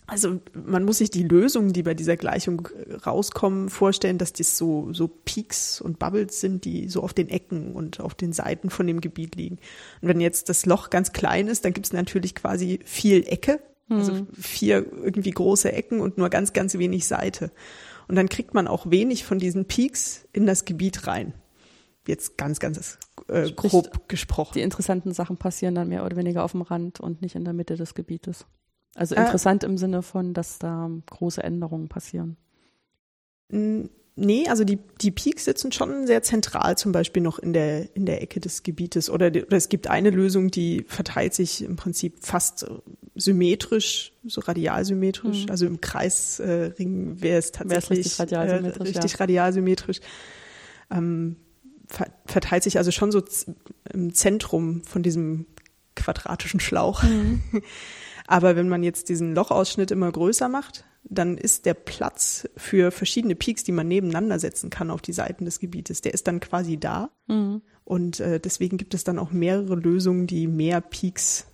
[0.09, 2.67] Also man muss sich die Lösungen, die bei dieser Gleichung
[3.05, 7.73] rauskommen, vorstellen, dass das so, so Peaks und Bubbles sind, die so auf den Ecken
[7.73, 9.59] und auf den Seiten von dem Gebiet liegen.
[10.01, 13.59] Und wenn jetzt das Loch ganz klein ist, dann gibt es natürlich quasi viel Ecke,
[13.89, 14.27] also hm.
[14.33, 17.51] vier irgendwie große Ecken und nur ganz, ganz wenig Seite.
[18.07, 21.33] Und dann kriegt man auch wenig von diesen Peaks in das Gebiet rein.
[22.07, 24.53] Jetzt ganz, ganz äh, grob gesprochen.
[24.55, 27.53] Die interessanten Sachen passieren dann mehr oder weniger auf dem Rand und nicht in der
[27.53, 28.47] Mitte des Gebietes.
[28.95, 29.21] Also äh.
[29.21, 32.37] interessant äh, im Sinne von, dass da große Änderungen passieren.
[34.21, 38.05] Nee, also die, die Peaks sitzen schon sehr zentral, zum Beispiel noch in der, in
[38.05, 39.09] der Ecke des Gebietes.
[39.09, 42.65] Oder, oder es gibt eine Lösung, die verteilt sich im Prinzip fast
[43.15, 45.45] symmetrisch, so radialsymmetrisch.
[45.45, 45.51] Mhm.
[45.51, 48.89] Also im Kreisring äh, wäre es tatsächlich richtig radialsymmetrisch.
[48.89, 49.17] Äh, richtig ja.
[49.19, 49.99] radialsymmetrisch.
[50.91, 51.37] Ähm,
[52.25, 53.23] verteilt sich also schon so
[53.93, 55.45] im Zentrum von diesem
[55.95, 57.03] quadratischen Schlauch.
[57.03, 57.41] Mhm.
[58.29, 63.33] Aber wenn man jetzt diesen Lochausschnitt immer größer macht, dann ist der Platz für verschiedene
[63.33, 66.77] Peaks, die man nebeneinander setzen kann auf die Seiten des Gebietes, der ist dann quasi
[66.77, 67.09] da.
[67.25, 67.63] Mhm.
[67.85, 71.47] Und äh, deswegen gibt es dann auch mehrere Lösungen, die mehr Peaks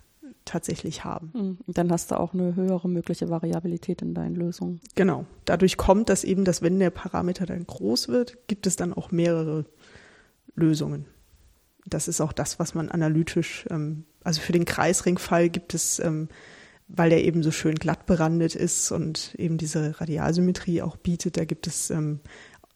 [0.44, 1.32] tatsächlich haben.
[1.32, 1.58] Mhm.
[1.66, 4.82] Dann hast du auch eine höhere mögliche Variabilität in deinen Lösungen.
[4.96, 5.24] Genau.
[5.46, 9.10] Dadurch kommt das eben, dass wenn der Parameter dann groß wird, gibt es dann auch
[9.10, 9.64] mehrere
[10.54, 11.06] Lösungen.
[11.86, 16.28] Das ist auch das, was man analytisch, ähm, also für den Kreisringfall gibt es ähm,
[16.88, 21.36] weil der eben so schön glatt berandet ist und eben diese Radialsymmetrie auch bietet.
[21.36, 22.20] Da gibt es ähm,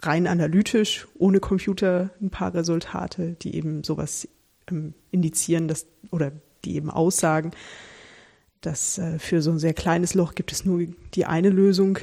[0.03, 4.29] rein analytisch, ohne Computer, ein paar Resultate, die eben sowas
[4.71, 6.33] ähm, indizieren, dass, oder
[6.65, 7.53] die eben aussagen,
[8.61, 10.83] dass äh, für so ein sehr kleines Loch gibt es nur
[11.15, 11.99] die eine Lösung,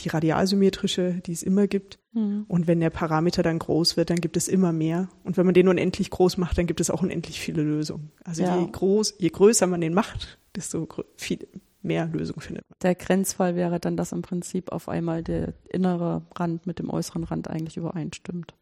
[0.00, 1.98] die radialsymmetrische, die es immer gibt.
[2.12, 2.44] Mhm.
[2.48, 5.08] Und wenn der Parameter dann groß wird, dann gibt es immer mehr.
[5.24, 8.10] Und wenn man den unendlich groß macht, dann gibt es auch unendlich viele Lösungen.
[8.24, 8.58] Also ja.
[8.58, 11.46] je groß, je größer man den macht, desto viel
[11.82, 12.76] mehr Lösungen findet man.
[12.82, 17.24] Der Grenzfall wäre dann, dass im Prinzip auf einmal der innere Rand mit dem äußeren
[17.24, 18.54] Rand eigentlich übereinstimmt.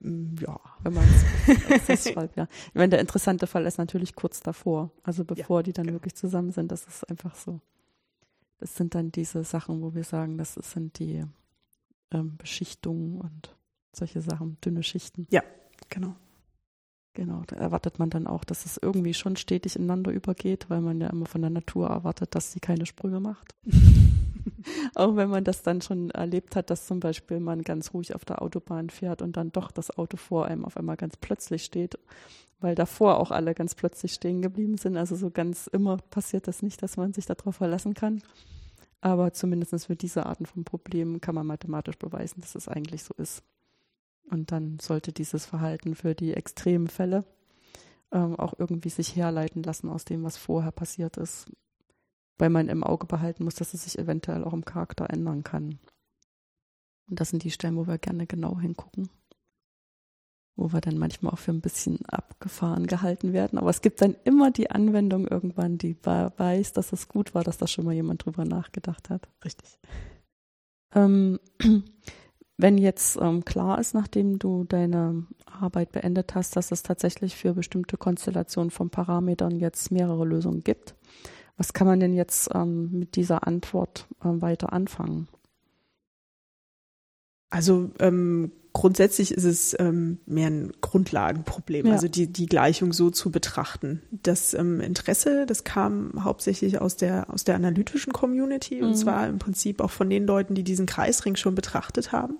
[0.00, 0.58] Mm, ja.
[0.82, 1.04] Wenn man
[1.88, 2.24] es ja.
[2.24, 4.90] Ich meine, der interessante Fall ist natürlich kurz davor.
[5.02, 5.96] Also bevor ja, die dann genau.
[5.96, 7.60] wirklich zusammen sind, das ist einfach so.
[8.62, 11.24] Das sind dann diese Sachen, wo wir sagen, das sind die
[12.12, 13.56] ähm, Beschichtungen und
[13.92, 15.26] solche Sachen, dünne Schichten.
[15.30, 15.42] Ja,
[15.88, 16.14] genau.
[17.14, 20.98] Genau, da erwartet man dann auch, dass es irgendwie schon stetig ineinander übergeht, weil man
[20.98, 23.54] ja immer von der Natur erwartet, dass sie keine Sprünge macht.
[24.94, 28.24] auch wenn man das dann schon erlebt hat, dass zum Beispiel man ganz ruhig auf
[28.24, 31.98] der Autobahn fährt und dann doch das Auto vor einem auf einmal ganz plötzlich steht,
[32.60, 34.96] weil davor auch alle ganz plötzlich stehen geblieben sind.
[34.96, 38.22] Also so ganz immer passiert das nicht, dass man sich darauf verlassen kann.
[39.02, 43.12] Aber zumindest für diese Arten von Problemen kann man mathematisch beweisen, dass es eigentlich so
[43.18, 43.42] ist.
[44.30, 47.24] Und dann sollte dieses Verhalten für die extremen Fälle
[48.12, 51.50] ähm, auch irgendwie sich herleiten lassen aus dem, was vorher passiert ist.
[52.38, 55.78] Weil man im Auge behalten muss, dass es sich eventuell auch im Charakter ändern kann.
[57.08, 59.08] Und das sind die Stellen, wo wir gerne genau hingucken.
[60.56, 63.58] Wo wir dann manchmal auch für ein bisschen abgefahren gehalten werden.
[63.58, 67.58] Aber es gibt dann immer die Anwendung irgendwann, die weiß, dass es gut war, dass
[67.58, 69.28] da schon mal jemand drüber nachgedacht hat.
[69.44, 69.78] Richtig.
[70.94, 71.38] Ähm,
[72.62, 77.54] wenn jetzt ähm, klar ist, nachdem du deine Arbeit beendet hast, dass es tatsächlich für
[77.54, 80.94] bestimmte Konstellationen von Parametern jetzt mehrere Lösungen gibt,
[81.56, 85.28] was kann man denn jetzt ähm, mit dieser Antwort ähm, weiter anfangen?
[87.50, 91.92] Also ähm, grundsätzlich ist es ähm, mehr ein Grundlagenproblem, ja.
[91.92, 94.02] also die, die Gleichung so zu betrachten.
[94.10, 98.88] Das ähm, Interesse, das kam hauptsächlich aus der, aus der analytischen Community mhm.
[98.88, 102.38] und zwar im Prinzip auch von den Leuten, die diesen Kreisring schon betrachtet haben.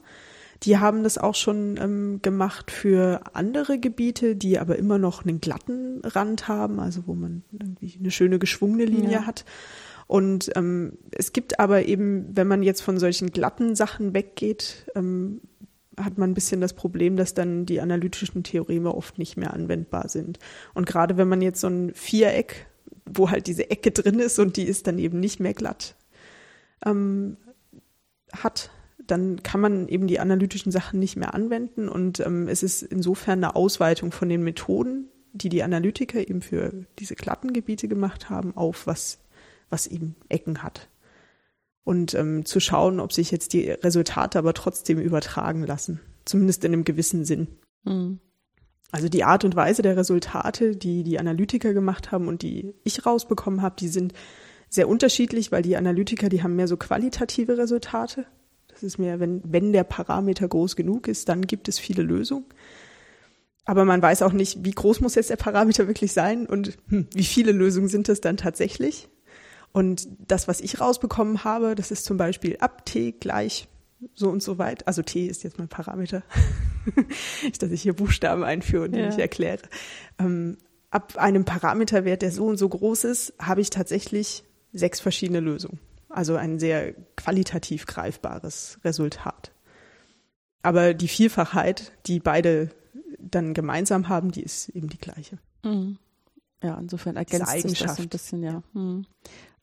[0.62, 5.40] Die haben das auch schon ähm, gemacht für andere Gebiete, die aber immer noch einen
[5.40, 9.26] glatten Rand haben, also wo man irgendwie eine schöne geschwungene Linie ja.
[9.26, 9.44] hat.
[10.06, 15.40] Und ähm, es gibt aber eben, wenn man jetzt von solchen glatten Sachen weggeht, ähm,
[16.04, 20.08] hat man ein bisschen das Problem, dass dann die analytischen Theoreme oft nicht mehr anwendbar
[20.08, 20.38] sind.
[20.74, 22.66] Und gerade wenn man jetzt so ein Viereck,
[23.04, 25.96] wo halt diese Ecke drin ist und die ist dann eben nicht mehr glatt,
[26.84, 27.36] ähm,
[28.32, 28.70] hat,
[29.06, 31.88] dann kann man eben die analytischen Sachen nicht mehr anwenden.
[31.88, 36.72] Und ähm, es ist insofern eine Ausweitung von den Methoden, die die Analytiker eben für
[36.98, 39.18] diese glatten Gebiete gemacht haben, auf was,
[39.70, 40.88] was eben Ecken hat
[41.84, 46.72] und ähm, zu schauen, ob sich jetzt die Resultate aber trotzdem übertragen lassen, zumindest in
[46.72, 47.48] einem gewissen Sinn.
[47.84, 48.20] Mhm.
[48.92, 53.06] Also die Art und Weise der Resultate, die die Analytiker gemacht haben und die ich
[53.06, 54.12] rausbekommen habe, die sind
[54.68, 58.26] sehr unterschiedlich, weil die Analytiker, die haben mehr so qualitative Resultate.
[58.68, 62.46] Das ist mehr, wenn, wenn der Parameter groß genug ist, dann gibt es viele Lösungen.
[63.64, 67.06] Aber man weiß auch nicht, wie groß muss jetzt der Parameter wirklich sein und hm,
[67.14, 69.08] wie viele Lösungen sind es dann tatsächlich.
[69.72, 73.68] Und das, was ich rausbekommen habe, das ist zum Beispiel ab t gleich
[74.14, 74.86] so und so weit.
[74.86, 76.22] Also t ist jetzt mein Parameter.
[77.42, 79.06] Nicht, dass ich hier Buchstaben einführe und die ja.
[79.06, 79.62] nicht erkläre.
[80.18, 80.58] Ähm,
[80.90, 85.80] ab einem Parameterwert, der so und so groß ist, habe ich tatsächlich sechs verschiedene Lösungen.
[86.08, 89.52] Also ein sehr qualitativ greifbares Resultat.
[90.62, 92.70] Aber die Vielfachheit, die beide
[93.18, 95.38] dann gemeinsam haben, die ist eben die gleiche.
[95.64, 95.98] Mhm.
[96.62, 98.62] Ja, insofern ergänzt sich das ein bisschen, ja.
[98.72, 99.04] Hm.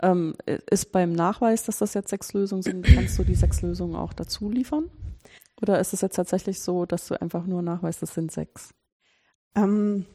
[0.01, 3.95] Ähm, ist beim Nachweis, dass das jetzt sechs Lösungen sind, kannst du die sechs Lösungen
[3.95, 4.89] auch dazu liefern?
[5.61, 8.73] Oder ist es jetzt tatsächlich so, dass du einfach nur nachweist, es sind sechs?
[9.55, 10.05] Ähm,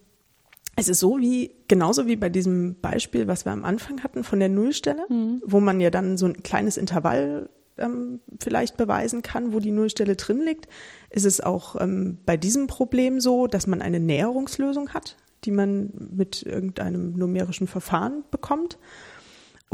[0.77, 4.40] es ist so wie, genauso wie bei diesem Beispiel, was wir am Anfang hatten von
[4.40, 5.42] der Nullstelle, mhm.
[5.44, 10.16] wo man ja dann so ein kleines Intervall ähm, vielleicht beweisen kann, wo die Nullstelle
[10.16, 10.68] drin liegt,
[11.11, 15.92] ist es auch ähm, bei diesem Problem so, dass man eine Näherungslösung hat, die man
[16.16, 18.79] mit irgendeinem numerischen Verfahren bekommt.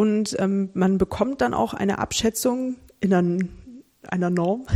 [0.01, 3.45] Und ähm, man bekommt dann auch eine Abschätzung in einer,
[4.09, 4.67] einer Norm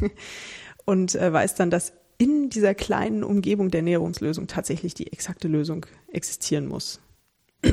[0.84, 5.86] und äh, weiß dann, dass in dieser kleinen Umgebung der Näherungslösung tatsächlich die exakte Lösung
[6.08, 7.00] existieren muss.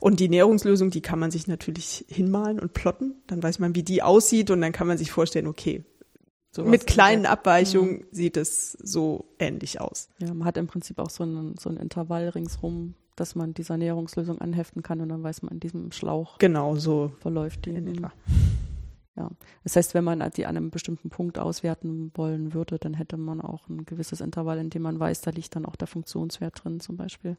[0.00, 3.14] Und die Näherungslösung, die kann man sich natürlich hinmalen und plotten.
[3.28, 5.86] Dann weiß man, wie die aussieht und dann kann man sich vorstellen, okay,
[6.50, 8.06] Sowas mit kleinen Abweichungen mhm.
[8.10, 10.10] sieht es so ähnlich aus.
[10.18, 13.76] Ja, man hat im Prinzip auch so ein, so ein Intervall ringsrum, dass man dieser
[13.76, 17.70] Näherungslösung anheften kann und dann weiß man, in diesem Schlauch genau so verläuft die.
[17.70, 18.12] In etwa.
[19.14, 19.30] Ja,
[19.62, 23.42] das heißt, wenn man die an einem bestimmten Punkt auswerten wollen würde, dann hätte man
[23.42, 26.80] auch ein gewisses Intervall, in dem man weiß, da liegt dann auch der Funktionswert drin
[26.80, 27.36] zum Beispiel.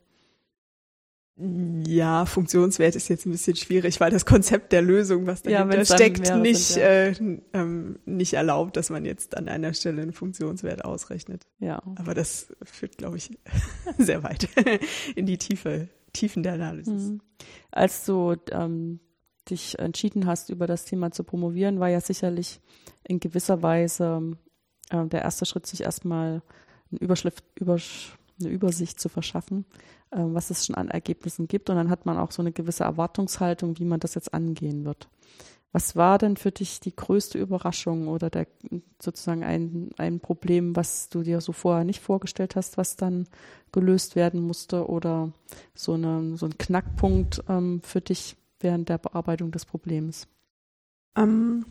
[1.36, 5.86] Ja, Funktionswert ist jetzt ein bisschen schwierig, weil das Konzept der Lösung, was dahinter ja,
[5.86, 6.88] steckt, nicht, sind, ja.
[6.88, 11.48] äh, ähm, nicht erlaubt, dass man jetzt an einer Stelle einen Funktionswert ausrechnet.
[11.60, 11.82] Ja.
[11.96, 13.32] Aber das führt, glaube ich,
[13.98, 14.48] sehr weit
[15.16, 17.10] in die Tiefe, Tiefen der Analysis.
[17.10, 17.22] Mhm.
[17.72, 19.00] Als du ähm,
[19.50, 22.62] dich entschieden hast, über das Thema zu promovieren, war ja sicherlich
[23.04, 24.38] in gewisser Weise
[24.92, 26.44] äh, der erste Schritt, sich erstmal
[26.92, 29.66] eine Überschrift, Übersch eine Übersicht zu verschaffen,
[30.12, 31.70] äh, was es schon an Ergebnissen gibt.
[31.70, 35.08] Und dann hat man auch so eine gewisse Erwartungshaltung, wie man das jetzt angehen wird.
[35.74, 38.46] Was war denn für dich die größte Überraschung oder der,
[39.02, 43.28] sozusagen ein, ein Problem, was du dir so vorher nicht vorgestellt hast, was dann
[43.72, 45.34] gelöst werden musste oder
[45.74, 50.28] so, eine, so ein Knackpunkt ähm, für dich während der Bearbeitung des Problems?
[51.18, 51.66] Ähm,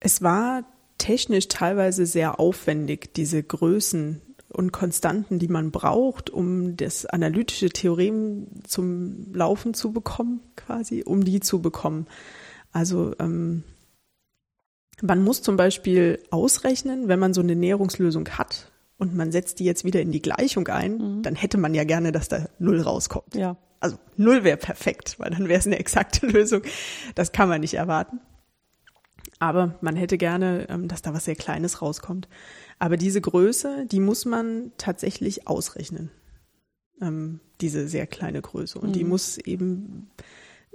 [0.00, 0.64] es war
[1.02, 8.46] technisch teilweise sehr aufwendig, diese Größen und Konstanten, die man braucht, um das analytische Theorem
[8.62, 12.06] zum Laufen zu bekommen, quasi, um die zu bekommen.
[12.70, 13.64] Also ähm,
[15.02, 19.64] man muss zum Beispiel ausrechnen, wenn man so eine Näherungslösung hat und man setzt die
[19.64, 21.22] jetzt wieder in die Gleichung ein, mhm.
[21.22, 23.34] dann hätte man ja gerne, dass da Null rauskommt.
[23.34, 23.56] Ja.
[23.80, 26.62] Also Null wäre perfekt, weil dann wäre es eine exakte Lösung.
[27.16, 28.20] Das kann man nicht erwarten.
[29.42, 32.28] Aber man hätte gerne, ähm, dass da was sehr Kleines rauskommt.
[32.78, 36.12] Aber diese Größe, die muss man tatsächlich ausrechnen.
[37.00, 38.78] Ähm, diese sehr kleine Größe.
[38.78, 38.92] Und mhm.
[38.92, 40.10] die muss eben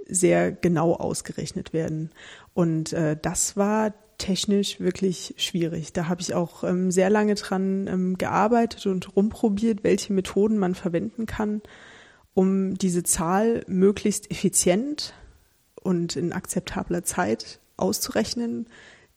[0.06, 2.10] sehr genau ausgerechnet werden.
[2.52, 5.94] Und äh, das war technisch wirklich schwierig.
[5.94, 11.24] Da habe ich auch ähm, sehr lange dran gearbeitet und rumprobiert, welche Methoden man verwenden
[11.24, 11.62] kann,
[12.34, 15.14] um diese Zahl möglichst effizient
[15.80, 18.68] und in akzeptabler Zeit auszurechnen,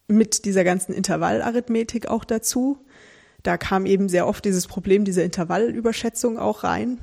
[0.08, 2.78] mit dieser ganzen Intervallarithmetik auch dazu.
[3.44, 7.00] Da kam eben sehr oft dieses Problem dieser Intervallüberschätzung auch rein,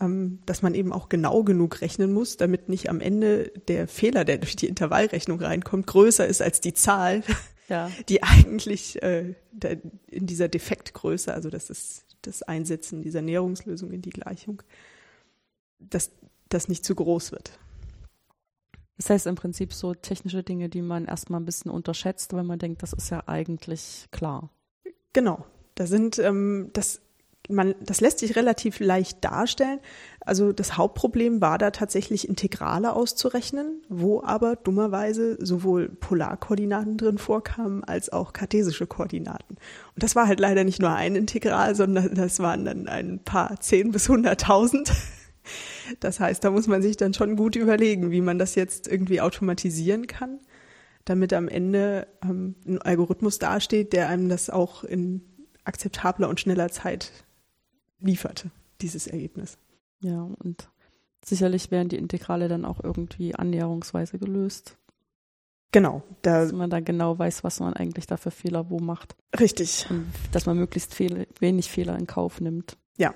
[0.00, 4.24] ähm, dass man eben auch genau genug rechnen muss, damit nicht am Ende der Fehler,
[4.24, 7.22] der durch die Intervallrechnung reinkommt, größer ist als die Zahl,
[7.68, 7.90] ja.
[8.08, 9.34] die eigentlich äh,
[10.10, 14.62] in dieser Defektgröße, also das ist das Einsetzen dieser Näherungslösung in die Gleichung,
[15.78, 16.10] dass
[16.48, 17.58] das nicht zu groß wird.
[18.96, 22.58] Das heißt im Prinzip so technische Dinge, die man erstmal ein bisschen unterschätzt, weil man
[22.58, 24.50] denkt, das ist ja eigentlich klar.
[25.12, 25.44] Genau.
[25.74, 27.00] Da sind, ähm, das,
[27.48, 29.80] man, das lässt sich relativ leicht darstellen.
[30.20, 37.82] Also das Hauptproblem war da tatsächlich Integrale auszurechnen, wo aber dummerweise sowohl Polarkoordinaten drin vorkamen
[37.82, 39.56] als auch kartesische Koordinaten.
[39.56, 43.60] Und das war halt leider nicht nur ein Integral, sondern das waren dann ein paar
[43.60, 44.92] zehn bis hunderttausend.
[46.00, 49.20] Das heißt, da muss man sich dann schon gut überlegen, wie man das jetzt irgendwie
[49.20, 50.40] automatisieren kann,
[51.04, 55.22] damit am Ende ähm, ein Algorithmus dasteht, der einem das auch in
[55.64, 57.12] akzeptabler und schneller Zeit
[58.00, 58.46] liefert,
[58.80, 59.58] dieses Ergebnis.
[60.00, 60.68] Ja, und
[61.24, 64.76] sicherlich werden die Integrale dann auch irgendwie annäherungsweise gelöst.
[65.72, 66.02] Genau.
[66.22, 69.16] Da, dass man dann genau weiß, was man eigentlich da für Fehler wo macht.
[69.40, 69.86] Richtig.
[69.90, 72.76] Und dass man möglichst viel, wenig Fehler in Kauf nimmt.
[72.96, 73.12] Ja,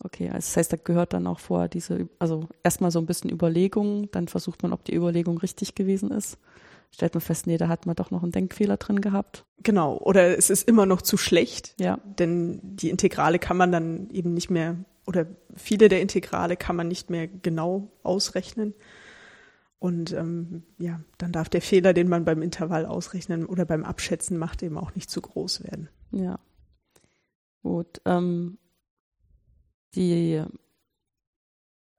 [0.00, 3.30] Okay, also das heißt, da gehört dann auch vor diese, also erstmal so ein bisschen
[3.30, 6.38] Überlegung, dann versucht man, ob die Überlegung richtig gewesen ist.
[6.90, 9.46] Stellt man fest, nee, da hat man doch noch einen Denkfehler drin gehabt.
[9.62, 11.98] Genau, oder es ist immer noch zu schlecht, Ja.
[12.18, 14.76] denn die Integrale kann man dann eben nicht mehr,
[15.06, 15.26] oder
[15.56, 18.74] viele der Integrale kann man nicht mehr genau ausrechnen.
[19.78, 24.38] Und ähm, ja, dann darf der Fehler, den man beim Intervall ausrechnen oder beim Abschätzen
[24.38, 25.88] macht, eben auch nicht zu groß werden.
[26.10, 26.38] Ja.
[27.62, 28.00] Gut.
[28.04, 28.58] Ähm,
[29.94, 30.42] die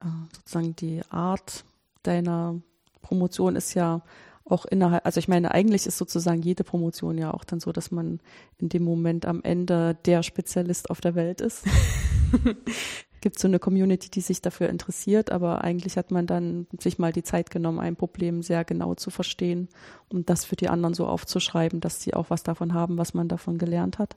[0.06, 1.66] äh, sozusagen die Art
[2.04, 2.62] deiner
[3.02, 4.02] Promotion ist ja
[4.48, 7.90] auch innerhalb, also ich meine, eigentlich ist sozusagen jede Promotion ja auch dann so, dass
[7.90, 8.20] man
[8.60, 11.64] in dem Moment am Ende der Spezialist auf der Welt ist.
[13.22, 17.12] Gibt so eine Community, die sich dafür interessiert, aber eigentlich hat man dann sich mal
[17.12, 19.68] die Zeit genommen, ein Problem sehr genau zu verstehen
[20.10, 23.28] und das für die anderen so aufzuschreiben, dass sie auch was davon haben, was man
[23.28, 24.16] davon gelernt hat.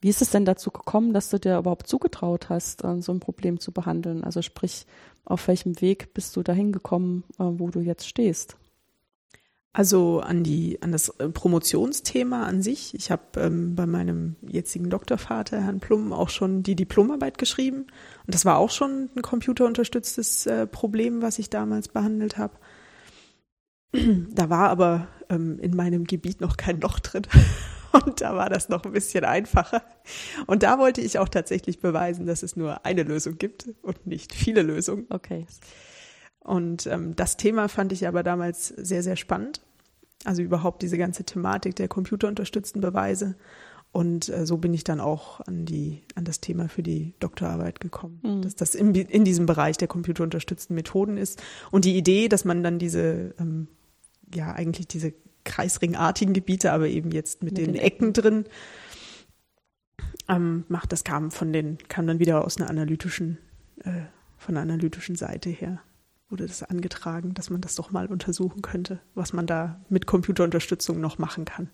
[0.00, 3.20] Wie ist es denn dazu gekommen, dass du dir überhaupt zugetraut hast, äh, so ein
[3.20, 4.22] Problem zu behandeln?
[4.24, 4.86] Also sprich,
[5.24, 8.56] auf welchem Weg bist du dahin gekommen, äh, wo du jetzt stehst?
[9.72, 12.94] Also an die an das äh, Promotionsthema an sich.
[12.94, 17.86] Ich habe ähm, bei meinem jetzigen Doktorvater, Herrn Plum, auch schon die Diplomarbeit geschrieben.
[18.26, 22.54] Und das war auch schon ein computerunterstütztes äh, Problem, was ich damals behandelt habe.
[24.34, 27.22] Da war aber ähm, in meinem Gebiet noch kein Loch drin.
[28.04, 29.82] Und da war das noch ein bisschen einfacher.
[30.46, 34.34] Und da wollte ich auch tatsächlich beweisen, dass es nur eine Lösung gibt und nicht
[34.34, 35.06] viele Lösungen.
[35.10, 35.46] Okay.
[36.40, 39.60] Und ähm, das Thema fand ich aber damals sehr, sehr spannend.
[40.24, 43.36] Also überhaupt diese ganze Thematik der computerunterstützten Beweise.
[43.92, 47.80] Und äh, so bin ich dann auch an die, an das Thema für die Doktorarbeit
[47.80, 48.42] gekommen, Mhm.
[48.42, 51.42] dass das in, in diesem Bereich der computerunterstützten Methoden ist.
[51.70, 53.68] Und die Idee, dass man dann diese, ähm,
[54.34, 55.14] ja, eigentlich diese
[55.48, 58.44] kreisringartigen Gebiete, aber eben jetzt mit, Mit den, den Ecken, drin,
[60.28, 63.38] ähm, macht, das kam von den, kam dann wieder aus einer analytischen,
[63.84, 64.02] äh,
[64.36, 65.80] von einer analytischen Seite her
[66.28, 71.00] wurde das angetragen, dass man das doch mal untersuchen könnte, was man da mit Computerunterstützung
[71.00, 71.70] noch machen kann.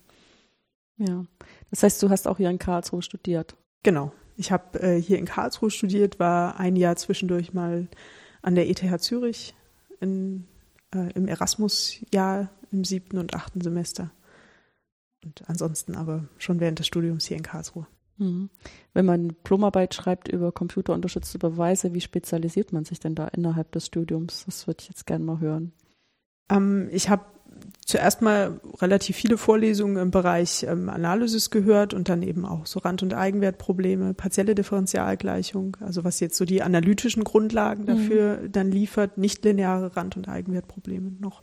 [0.96, 1.24] Ja.
[1.70, 3.56] Das heißt, du hast auch hier in Karlsruhe studiert.
[3.82, 4.12] Genau.
[4.36, 7.88] Ich habe äh, hier in Karlsruhe studiert, war ein Jahr zwischendurch mal
[8.42, 9.54] an der ETH Zürich
[10.00, 10.46] in,
[10.94, 14.10] äh, im Erasmus-Jahr im siebten und achten Semester.
[15.24, 17.86] Und ansonsten aber schon während des Studiums hier in Karlsruhe.
[18.18, 18.50] Mhm.
[18.92, 23.86] Wenn man Diplomarbeit schreibt über computerunterstützte Beweise, wie spezialisiert man sich denn da innerhalb des
[23.86, 24.44] Studiums?
[24.46, 25.72] Das würde ich jetzt gerne mal hören.
[26.50, 27.24] Ähm, ich habe
[27.86, 32.80] zuerst mal relativ viele Vorlesungen im Bereich ähm, Analysis gehört und dann eben auch so
[32.80, 39.18] Rand- und Eigenwertprobleme, partielle Differentialgleichung, also was jetzt so die analytischen Grundlagen dafür dann liefert,
[39.18, 41.42] nichtlineare Rand- und Eigenwertprobleme noch.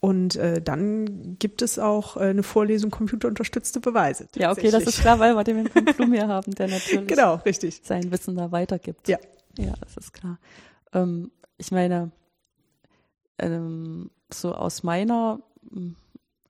[0.00, 4.28] Und äh, dann gibt es auch äh, eine Vorlesung computerunterstützte Beweise.
[4.34, 5.64] Ja, okay, das ist klar, weil wir den
[5.96, 7.82] Blum hier haben, der natürlich Genau, richtig.
[7.84, 9.08] sein Wissen da weitergibt.
[9.08, 9.18] Ja.
[9.58, 10.38] Ja, das ist klar.
[10.94, 12.12] Ähm, ich meine,
[13.38, 15.40] ähm, so aus meiner,
[15.70, 15.96] m,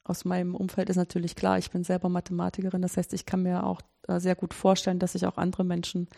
[0.05, 3.64] aus meinem Umfeld ist natürlich klar, ich bin selber Mathematikerin, das heißt, ich kann mir
[3.64, 6.09] auch äh, sehr gut vorstellen, dass sich auch andere Menschen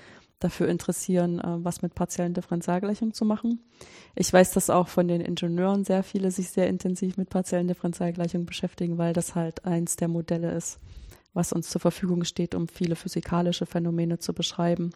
[0.42, 3.60] dafür interessieren, äh, was mit partiellen Differentialgleichungen zu machen.
[4.14, 8.46] Ich weiß, dass auch von den Ingenieuren sehr viele sich sehr intensiv mit partiellen Differentialgleichungen
[8.46, 10.78] beschäftigen, weil das halt eins der Modelle ist,
[11.32, 14.92] was uns zur Verfügung steht, um viele physikalische Phänomene zu beschreiben.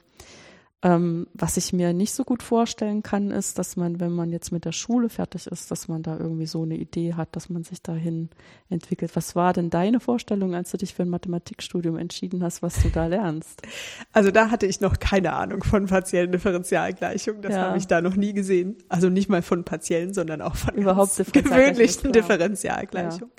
[0.83, 4.53] Ähm, was ich mir nicht so gut vorstellen kann, ist, dass man, wenn man jetzt
[4.53, 7.65] mit der Schule fertig ist, dass man da irgendwie so eine Idee hat, dass man
[7.65, 8.29] sich dahin
[8.69, 9.17] entwickelt.
[9.17, 12.91] Was war denn deine Vorstellung, als du dich für ein Mathematikstudium entschieden hast, was du
[12.91, 13.63] da lernst?
[14.13, 17.43] Also da hatte ich noch keine Ahnung von partiellen Differentialgleichungen.
[17.43, 17.63] Das Ja.
[17.63, 18.77] habe ich da noch nie gesehen.
[18.89, 22.13] Also nicht mal von partiellen, sondern auch von Überhaupt gewöhnlichen.
[22.13, 23.31] Differentialgleichungen.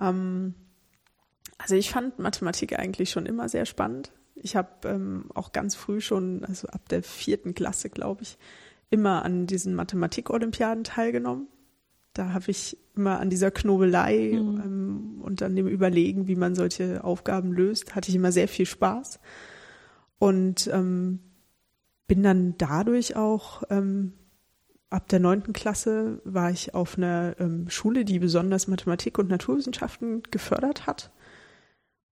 [0.00, 0.54] Ähm,
[1.58, 4.12] also ich fand Mathematik eigentlich schon immer sehr spannend.
[4.36, 8.38] Ich habe ähm, auch ganz früh schon, also ab der vierten Klasse, glaube ich,
[8.90, 11.48] immer an diesen Mathematik-Olympiaden teilgenommen.
[12.12, 14.60] Da habe ich immer an dieser Knobelei Mhm.
[14.64, 18.66] ähm, und an dem Überlegen, wie man solche Aufgaben löst, hatte ich immer sehr viel
[18.66, 19.20] Spaß.
[20.18, 21.20] Und ähm,
[22.06, 24.12] bin dann dadurch auch ähm,
[24.90, 30.22] ab der neunten Klasse war ich auf einer ähm, Schule, die besonders Mathematik und Naturwissenschaften
[30.30, 31.10] gefördert hat.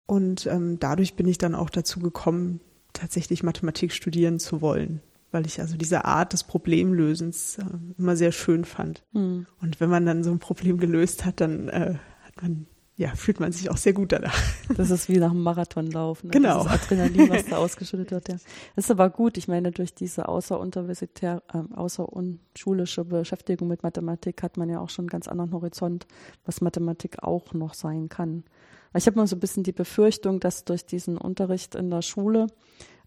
[0.07, 2.61] Und ähm, dadurch bin ich dann auch dazu gekommen,
[2.93, 5.01] tatsächlich Mathematik studieren zu wollen,
[5.31, 7.65] weil ich also diese Art des Problemlösens äh,
[7.97, 9.03] immer sehr schön fand.
[9.13, 9.45] Hm.
[9.61, 13.41] Und wenn man dann so ein Problem gelöst hat, dann äh, hat man, ja, fühlt
[13.41, 14.41] man sich auch sehr gut danach.
[14.77, 16.29] Das ist wie nach einem Marathonlaufen.
[16.29, 16.31] Ne?
[16.31, 16.63] Genau.
[16.63, 18.29] Dieses Adrenalin, was da ausgeschüttet wird.
[18.29, 18.35] Ja.
[18.77, 19.37] Das ist aber gut.
[19.37, 25.03] Ich meine, durch diese außeruniversitär, ähm, außerschulische Beschäftigung mit Mathematik hat man ja auch schon
[25.03, 26.07] einen ganz anderen Horizont,
[26.45, 28.45] was Mathematik auch noch sein kann.
[28.97, 32.47] Ich habe mal so ein bisschen die Befürchtung, dass durch diesen Unterricht in der Schule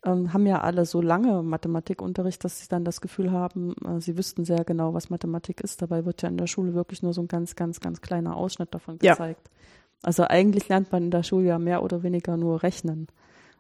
[0.05, 4.17] ähm, haben ja alle so lange Mathematikunterricht, dass sie dann das Gefühl haben, äh, sie
[4.17, 5.83] wüssten sehr genau, was Mathematik ist.
[5.83, 8.73] Dabei wird ja in der Schule wirklich nur so ein ganz, ganz, ganz kleiner Ausschnitt
[8.73, 9.41] davon gezeigt.
[9.45, 9.61] Ja.
[10.03, 13.09] Also eigentlich lernt man in der Schule ja mehr oder weniger nur rechnen.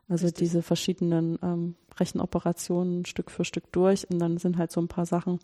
[0.08, 0.48] Also Richtig.
[0.48, 5.06] diese verschiedenen ähm, Rechenoperationen Stück für Stück durch und dann sind halt so ein paar
[5.06, 5.38] Sachen,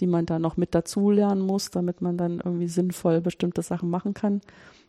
[0.00, 3.90] die man da noch mit dazu lernen muss, damit man dann irgendwie sinnvoll bestimmte Sachen
[3.90, 4.40] machen kann.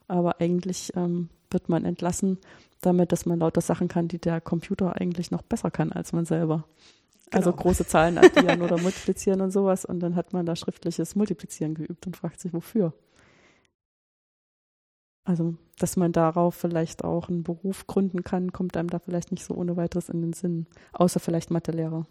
[0.07, 2.37] Aber eigentlich ähm, wird man entlassen
[2.81, 6.25] damit, dass man lauter Sachen kann, die der Computer eigentlich noch besser kann als man
[6.25, 6.65] selber.
[7.29, 7.37] Also genau.
[7.37, 11.75] Also große Zahlen addieren oder multiplizieren und sowas und dann hat man da schriftliches Multiplizieren
[11.75, 12.93] geübt und fragt sich, wofür.
[15.27, 19.43] Also, dass man darauf vielleicht auch einen Beruf gründen kann, kommt einem da vielleicht nicht
[19.43, 20.67] so ohne weiteres in den Sinn.
[20.93, 22.07] Außer vielleicht Mathelehrer.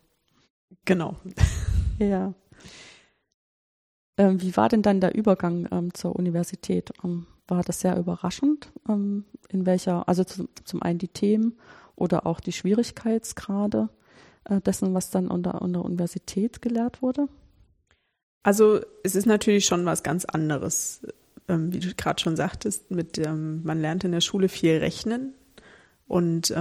[0.84, 1.16] Genau.
[1.99, 2.34] ja.
[4.18, 6.93] Ähm, wie war denn dann der Übergang ähm, zur Universität?
[7.03, 8.73] Ähm, war das sehr überraschend?
[8.89, 11.57] Ähm, in welcher, also zu, zum einen die Themen
[11.95, 13.89] oder auch die Schwierigkeitsgrade
[14.45, 17.29] äh, dessen, was dann unter, unter Universität gelehrt wurde?
[18.43, 21.03] Also es ist natürlich schon was ganz anderes
[21.49, 25.35] ähm, wie du gerade schon sagtest, mit ähm, man lernt in der Schule viel rechnen
[26.09, 26.53] und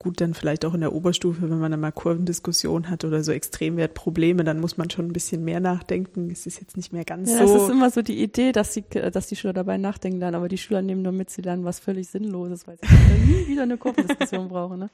[0.00, 3.32] gut, dann vielleicht auch in der Oberstufe, wenn man dann mal Kurvendiskussion hat oder so
[3.32, 6.30] Extremwertprobleme, dann muss man schon ein bisschen mehr nachdenken.
[6.30, 7.56] Es ist jetzt nicht mehr ganz ja, so.
[7.56, 10.48] Es ist immer so die Idee, dass, sie, dass die Schüler dabei nachdenken lernen, aber
[10.48, 12.86] die Schüler nehmen nur mit, sie lernen was völlig Sinnloses, weil sie
[13.26, 14.78] nie wieder eine Kurvendiskussion brauchen.
[14.78, 14.90] Ne?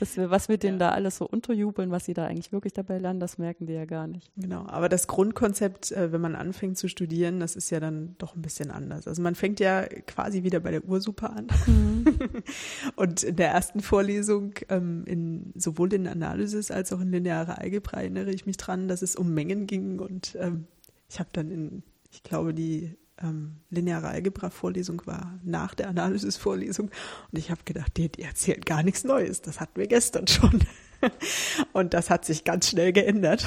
[0.00, 0.88] Dass wir, was wir denen ja.
[0.88, 3.84] da alles so unterjubeln, was sie da eigentlich wirklich dabei lernen, das merken die ja
[3.84, 4.30] gar nicht.
[4.36, 8.34] Genau, aber das Grundkonzept, äh, wenn man anfängt zu studieren, das ist ja dann doch
[8.34, 9.06] ein bisschen anders.
[9.06, 11.48] Also man fängt ja quasi wieder bei der Ursuppe an.
[11.66, 12.06] Mhm.
[12.96, 17.98] Und in der ersten Vorlesung ähm, in, sowohl in Analysis als auch in lineare Algebra
[17.98, 20.66] erinnere ich mich dran, dass es um Mengen ging und ähm,
[21.08, 26.90] ich habe dann in, ich glaube, die ähm, lineare Algebra-Vorlesung war nach der Analysis-Vorlesung
[27.32, 30.60] und ich habe gedacht, die, die erzählen gar nichts Neues, das hatten wir gestern schon.
[31.72, 33.46] und das hat sich ganz schnell geändert.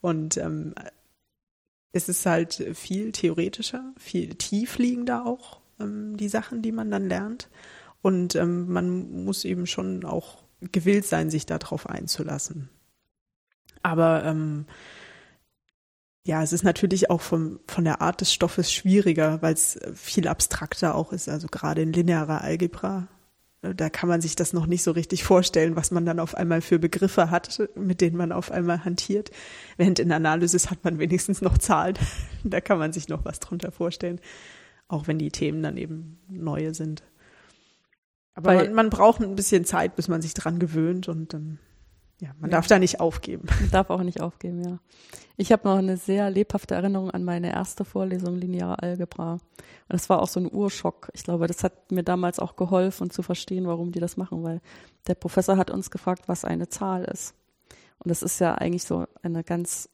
[0.00, 0.74] Und ähm,
[1.92, 7.48] es ist halt viel theoretischer, viel tiefliegender auch, ähm, die Sachen, die man dann lernt.
[8.02, 12.68] Und ähm, man muss eben schon auch gewillt sein, sich darauf einzulassen.
[13.82, 14.66] Aber ähm,
[16.26, 20.28] ja, es ist natürlich auch vom, von der Art des Stoffes schwieriger, weil es viel
[20.28, 21.28] abstrakter auch ist.
[21.28, 23.08] Also gerade in linearer Algebra,
[23.62, 26.60] da kann man sich das noch nicht so richtig vorstellen, was man dann auf einmal
[26.60, 29.30] für Begriffe hat, mit denen man auf einmal hantiert.
[29.76, 31.98] Während in Analysis hat man wenigstens noch Zahlen.
[32.44, 34.20] da kann man sich noch was drunter vorstellen,
[34.88, 37.02] auch wenn die Themen dann eben neue sind.
[38.48, 41.58] Aber man, man, braucht ein bisschen Zeit, bis man sich dran gewöhnt und dann,
[42.20, 42.56] ja, man ja.
[42.56, 43.48] darf da nicht aufgeben.
[43.60, 44.78] Man darf auch nicht aufgeben, ja.
[45.36, 49.32] Ich habe noch eine sehr lebhafte Erinnerung an meine erste Vorlesung lineare Algebra.
[49.32, 49.40] Und
[49.88, 51.10] das war auch so ein Urschock.
[51.14, 54.60] Ich glaube, das hat mir damals auch geholfen zu verstehen, warum die das machen, weil
[55.06, 57.34] der Professor hat uns gefragt, was eine Zahl ist.
[58.00, 59.88] Und das ist ja eigentlich so eine ganz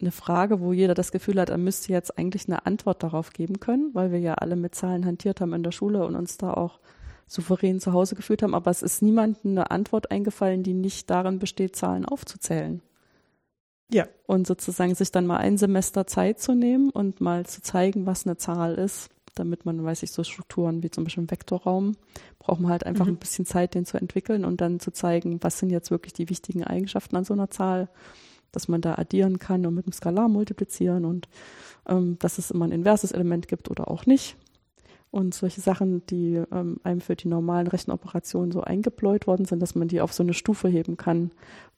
[0.00, 3.60] eine Frage, wo jeder das Gefühl hat, er müsste jetzt eigentlich eine Antwort darauf geben
[3.60, 6.52] können, weil wir ja alle mit Zahlen hantiert haben in der Schule und uns da
[6.52, 6.80] auch
[7.26, 11.38] souverän zu Hause geführt haben, aber es ist niemandem eine Antwort eingefallen, die nicht darin
[11.38, 12.82] besteht, Zahlen aufzuzählen.
[13.92, 14.06] Ja.
[14.26, 18.26] Und sozusagen sich dann mal ein Semester Zeit zu nehmen und mal zu zeigen, was
[18.26, 21.96] eine Zahl ist, damit man, weiß ich, so Strukturen wie zum Beispiel im Vektorraum,
[22.38, 23.12] braucht man halt einfach mhm.
[23.12, 26.30] ein bisschen Zeit, den zu entwickeln und dann zu zeigen, was sind jetzt wirklich die
[26.30, 27.88] wichtigen Eigenschaften an so einer Zahl,
[28.50, 31.28] dass man da addieren kann und mit einem Skalar multiplizieren und
[31.86, 34.36] ähm, dass es immer ein inverses Element gibt oder auch nicht
[35.10, 39.74] und solche Sachen, die ähm, einem für die normalen Rechenoperationen so eingebläut worden sind, dass
[39.74, 41.30] man die auf so eine Stufe heben kann,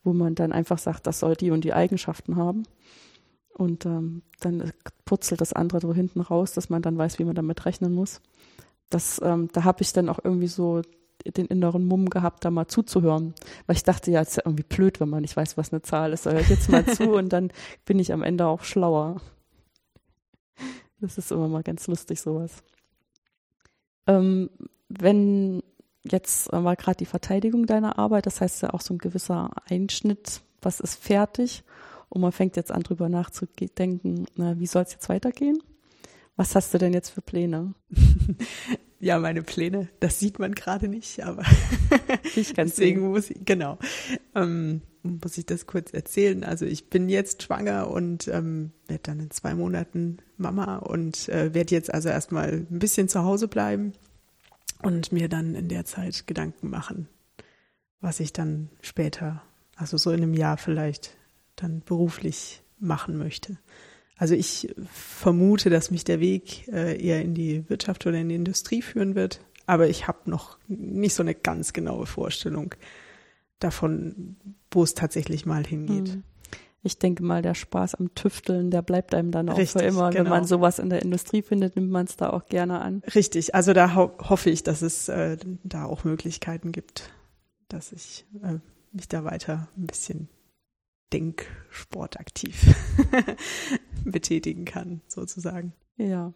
[0.02, 2.64] wo man dann einfach sagt, das soll die und die Eigenschaften haben.
[3.52, 4.72] Und ähm, dann
[5.04, 8.20] purzelt das andere so hinten raus, dass man dann weiß, wie man damit rechnen muss.
[8.88, 10.82] Das, ähm, da habe ich dann auch irgendwie so
[11.26, 13.34] den inneren Mumm gehabt, da mal zuzuhören.
[13.66, 15.82] Weil ich dachte, ja, es ist ja irgendwie blöd, wenn man nicht weiß, was eine
[15.82, 16.26] Zahl ist.
[16.26, 17.50] Da jetzt mal zu und dann
[17.84, 19.20] bin ich am Ende auch schlauer.
[21.00, 22.62] Das ist immer mal ganz lustig, sowas.
[24.08, 24.50] Ähm,
[24.88, 25.62] wenn
[26.04, 30.40] jetzt war gerade die Verteidigung deiner Arbeit, das heißt ja auch so ein gewisser Einschnitt,
[30.60, 31.62] was ist fertig
[32.08, 35.62] und man fängt jetzt an drüber nachzudenken, na, wie soll es jetzt weitergehen?
[36.36, 37.74] Was hast du denn jetzt für Pläne?
[39.00, 41.42] ja, meine Pläne, das sieht man gerade nicht, aber
[42.36, 43.10] ich kann deswegen sehen.
[43.10, 43.78] muss ich, genau,
[44.34, 46.44] ähm, muss ich das kurz erzählen.
[46.44, 51.54] Also ich bin jetzt schwanger und ähm, werde dann in zwei Monaten Mama und äh,
[51.54, 53.92] werde jetzt also erstmal ein bisschen zu Hause bleiben
[54.82, 57.08] und mir dann in der Zeit Gedanken machen,
[58.00, 59.42] was ich dann später,
[59.76, 61.16] also so in einem Jahr vielleicht,
[61.56, 63.58] dann beruflich machen möchte.
[64.16, 68.34] Also ich vermute, dass mich der Weg äh, eher in die Wirtschaft oder in die
[68.34, 72.74] Industrie führen wird, aber ich habe noch nicht so eine ganz genaue Vorstellung,
[73.58, 74.36] davon,
[74.70, 76.08] wo es tatsächlich mal hingeht.
[76.08, 76.24] Hm.
[76.82, 80.10] Ich denke mal, der Spaß am Tüfteln, der bleibt einem dann auch Richtig, für immer.
[80.10, 80.24] genau.
[80.24, 83.02] Wenn man sowas in der Industrie findet, nimmt man es da auch gerne an.
[83.14, 87.10] Richtig, also da ho hoffe ich, dass es äh, da auch Möglichkeiten gibt,
[87.68, 88.58] dass ich äh,
[88.92, 90.28] mich da weiter ein bisschen
[91.12, 92.74] denksportaktiv
[94.04, 95.72] betätigen kann, sozusagen.
[95.96, 96.32] Ja,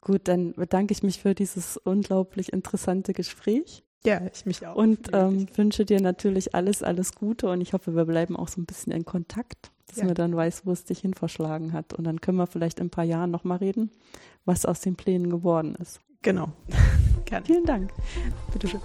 [0.00, 4.76] gut, dann bedanke ich mich für dieses unglaublich interessante Gespräch ja, ich mich auch.
[4.76, 8.60] Und ähm, wünsche dir natürlich alles, alles Gute und ich hoffe, wir bleiben auch so
[8.60, 10.04] ein bisschen in Kontakt, dass ja.
[10.04, 11.92] man dann weiß, wo es dich hin verschlagen hat.
[11.92, 13.90] Und dann können wir vielleicht in ein paar Jahren nochmal reden,
[14.44, 16.00] was aus den Plänen geworden ist.
[16.22, 16.52] Genau.
[17.24, 17.46] Gerne.
[17.46, 17.92] Vielen Dank.
[18.52, 18.80] Bitteschön.